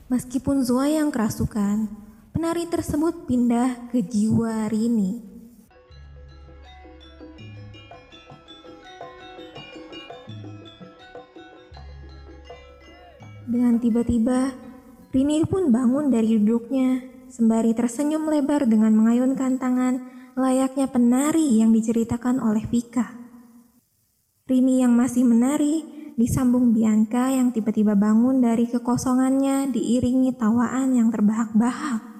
Meskipun 0.08 0.64
Zoa 0.64 0.88
yang 0.88 1.12
kerasukan, 1.12 2.07
penari 2.32 2.68
tersebut 2.68 3.24
pindah 3.24 3.88
ke 3.92 4.04
jiwa 4.04 4.68
Rini. 4.68 5.24
Dengan 13.48 13.80
tiba-tiba, 13.80 14.52
Rini 15.08 15.40
pun 15.48 15.72
bangun 15.72 16.12
dari 16.12 16.36
duduknya, 16.36 17.00
sembari 17.32 17.72
tersenyum 17.72 18.28
lebar 18.28 18.68
dengan 18.68 18.92
mengayunkan 18.92 19.56
tangan 19.56 19.94
layaknya 20.36 20.84
penari 20.92 21.56
yang 21.56 21.72
diceritakan 21.72 22.44
oleh 22.44 22.62
Vika. 22.68 23.08
Rini 24.44 24.84
yang 24.84 24.92
masih 24.92 25.24
menari 25.24 25.84
disambung 26.18 26.74
Bianca 26.74 27.30
yang 27.30 27.54
tiba-tiba 27.54 27.94
bangun 27.94 28.42
dari 28.42 28.66
kekosongannya 28.66 29.70
diiringi 29.70 30.34
tawaan 30.34 30.92
yang 30.92 31.08
terbahak-bahak. 31.14 32.17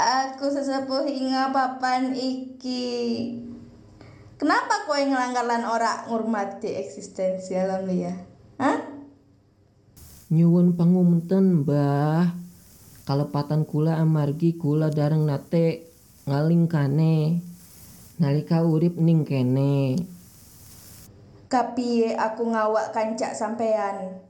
Aku 0.00 0.48
sesepuh 0.48 1.04
hingga 1.04 1.52
papan 1.52 2.16
iki. 2.16 3.36
Kenapa 4.40 4.88
kowe 4.88 4.96
ngelanggaran 4.96 5.68
ora 5.68 6.08
ngurmati 6.08 6.72
eksistensi 6.80 7.52
alam 7.52 7.84
liya? 7.84 8.16
Hah? 8.56 8.80
Nyuwun 10.32 10.80
pangumunten, 10.80 11.60
Mbah. 11.60 12.32
Kalepatan 13.04 13.68
kula 13.68 14.00
amargi 14.00 14.54
kula 14.56 14.88
dareng 14.88 15.26
nate 15.26 15.90
ngalingkane 16.24 17.42
nalika 18.22 18.62
urip 18.62 18.96
ning 18.96 19.26
kene. 19.26 19.98
Kapiye 21.50 22.14
aku 22.14 22.54
ngawak 22.54 22.94
kancak 22.94 23.34
sampean? 23.34 24.29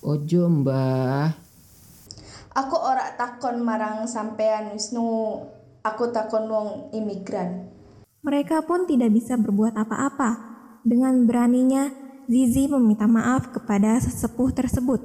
Ojo, 0.00 0.48
Mbah. 0.48 1.36
Aku 2.56 2.76
ora 2.80 3.12
takon 3.20 3.60
marang 3.60 4.08
sampean 4.08 4.72
Wisnu. 4.72 5.44
Aku 5.84 6.08
takon 6.08 6.48
wong 6.48 6.68
imigran. 6.96 7.68
Mereka 8.24 8.64
pun 8.64 8.88
tidak 8.88 9.12
bisa 9.12 9.36
berbuat 9.36 9.76
apa-apa. 9.76 10.40
Dengan 10.80 11.28
beraninya, 11.28 11.92
Zizi 12.30 12.64
meminta 12.64 13.04
maaf 13.04 13.52
kepada 13.52 14.00
sesepuh 14.00 14.48
tersebut. 14.56 15.04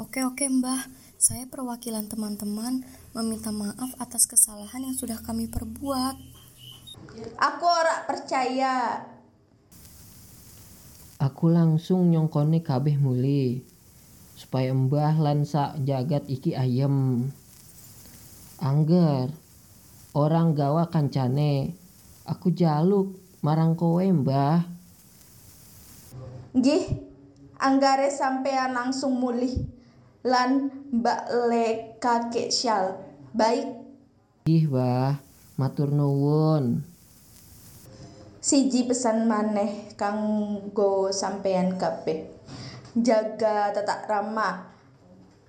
Oke 0.00 0.24
oke 0.24 0.48
mbah, 0.48 0.88
saya 1.20 1.44
perwakilan 1.44 2.08
teman-teman 2.08 2.80
meminta 3.12 3.52
maaf 3.52 3.92
atas 4.00 4.24
kesalahan 4.24 4.88
yang 4.88 4.96
sudah 4.96 5.20
kami 5.20 5.52
perbuat. 5.52 6.16
Aku 7.36 7.64
ora 7.64 8.08
percaya. 8.08 9.04
Aku 11.16 11.48
langsung 11.48 12.12
nyongkone 12.12 12.60
kabeh 12.60 13.00
muli 13.00 13.64
supaya 14.36 14.68
mbah 14.76 15.16
lan 15.16 15.48
sak 15.48 15.80
jagat 15.88 16.28
iki 16.28 16.52
ayem. 16.52 17.32
Angger 18.60 19.32
orang 20.12 20.52
gawa 20.52 20.92
kancane. 20.92 21.72
Aku 22.28 22.52
jaluk 22.52 23.16
marang 23.40 23.80
kowe 23.80 24.04
mbah. 24.04 24.68
Nggih, 26.52 26.84
anggare 27.64 28.12
sampean 28.12 28.76
langsung 28.76 29.16
mulih 29.16 29.56
lan 30.20 30.68
mbak 30.92 31.32
le 31.48 31.96
kakek 31.96 32.52
syal. 32.52 33.00
Baik, 33.32 33.72
Ih 34.44 34.68
mbah, 34.68 35.16
matur 35.56 35.88
nuwun. 35.96 36.95
Siji 38.46 38.86
pesan 38.86 39.26
maneh 39.26 39.90
kanggo 39.98 41.10
sampean 41.10 41.74
kabeh. 41.74 42.30
Jaga 42.94 43.74
tatak 43.74 44.06
rama 44.06 44.70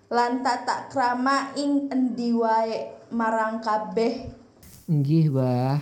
lan 0.10 0.41
tatak 0.41 0.89
krama 0.89 1.53
ing 1.53 1.93
endi 1.93 2.33
wae 2.33 2.89
marang 3.13 3.62
kabeh. 3.62 4.33
Nggih 4.89 5.29
mbah. 5.29 5.77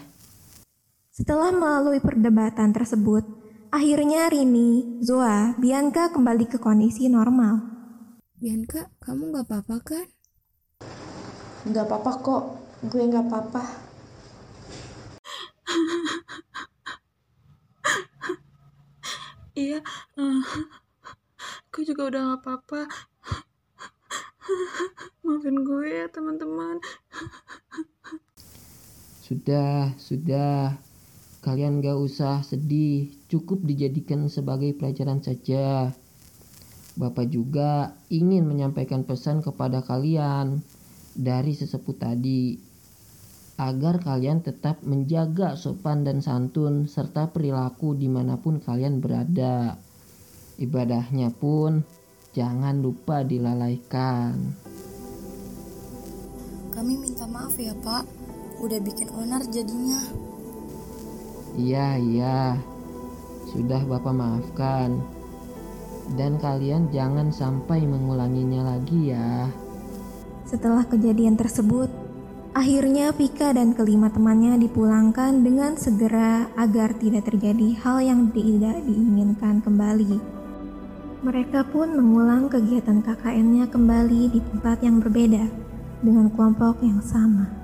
Setelah 1.15 1.55
melalui 1.55 2.03
perdebatan 2.03 2.75
tersebut, 2.75 3.23
akhirnya 3.71 4.27
Rini, 4.27 4.99
Zoa, 4.99 5.55
Bianca 5.55 6.11
kembali 6.11 6.51
ke 6.51 6.59
kondisi 6.59 7.07
normal. 7.07 7.63
Bianca, 8.35 8.91
kamu 8.99 9.31
gak 9.31 9.47
apa-apa 9.47 9.75
kan? 9.79 10.07
Nggak 11.63 11.87
apa-apa 11.87 12.11
kok, 12.19 12.43
gue 12.91 13.03
nggak 13.07 13.25
apa-apa. 13.31 13.63
Iya, 19.55 19.79
eh, 20.19 20.41
gue 21.71 21.83
juga 21.87 22.11
udah 22.11 22.21
gak 22.27 22.39
apa-apa. 22.43 22.81
Maafin 25.23 25.63
gue 25.63 25.87
ya 25.87 26.11
teman-teman. 26.11 26.83
Sudah, 29.23 29.95
sudah. 29.95 30.75
Kalian 31.39 31.79
gak 31.79 31.95
usah 31.95 32.43
sedih, 32.43 33.15
cukup 33.31 33.63
dijadikan 33.63 34.27
sebagai 34.27 34.75
pelajaran 34.75 35.23
saja. 35.23 35.95
Bapak 36.99 37.31
juga 37.31 37.95
ingin 38.11 38.43
menyampaikan 38.43 39.07
pesan 39.07 39.39
kepada 39.39 39.79
kalian 39.87 40.67
dari 41.15 41.55
sesepuh 41.55 41.95
tadi, 41.95 42.59
agar 43.55 44.03
kalian 44.03 44.43
tetap 44.43 44.83
menjaga 44.83 45.55
sopan 45.55 46.03
dan 46.03 46.19
santun 46.19 46.91
serta 46.91 47.31
perilaku 47.31 47.95
di 47.95 48.11
mana 48.11 48.35
pun 48.35 48.59
kalian 48.59 48.99
berada. 48.99 49.79
Ibadahnya 50.59 51.31
pun 51.31 51.83
jangan 52.35 52.83
lupa 52.83 53.23
dilalaikan. 53.23 54.35
Kami 56.75 56.93
minta 56.99 57.23
maaf 57.23 57.55
ya 57.55 57.71
pak, 57.79 58.03
udah 58.59 58.79
bikin 58.83 59.07
onar 59.15 59.47
jadinya. 59.47 60.03
Iya, 61.55 61.95
iya. 61.95 62.39
Sudah 63.47 63.79
Bapak 63.87 64.11
maafkan. 64.11 64.99
Dan 66.19 66.35
kalian 66.35 66.91
jangan 66.91 67.31
sampai 67.31 67.87
mengulanginya 67.87 68.75
lagi 68.75 69.15
ya. 69.15 69.47
Setelah 70.43 70.83
kejadian 70.83 71.39
tersebut, 71.39 71.87
akhirnya 72.55 73.11
Pika 73.11 73.51
dan 73.51 73.75
kelima 73.75 74.07
temannya 74.07 74.55
dipulangkan 74.55 75.43
dengan 75.43 75.75
segera 75.75 76.47
agar 76.55 76.95
tidak 76.95 77.27
terjadi 77.27 77.75
hal 77.83 77.99
yang 77.99 78.31
tidak 78.31 78.79
diinginkan 78.87 79.59
kembali. 79.59 80.17
Mereka 81.19 81.67
pun 81.75 81.91
mengulang 81.91 82.47
kegiatan 82.47 83.03
KKN-nya 83.03 83.67
kembali 83.67 84.31
di 84.31 84.39
tempat 84.39 84.79
yang 84.79 85.03
berbeda 85.03 85.51
dengan 85.99 86.31
kelompok 86.31 86.79
yang 86.79 87.03
sama. 87.03 87.54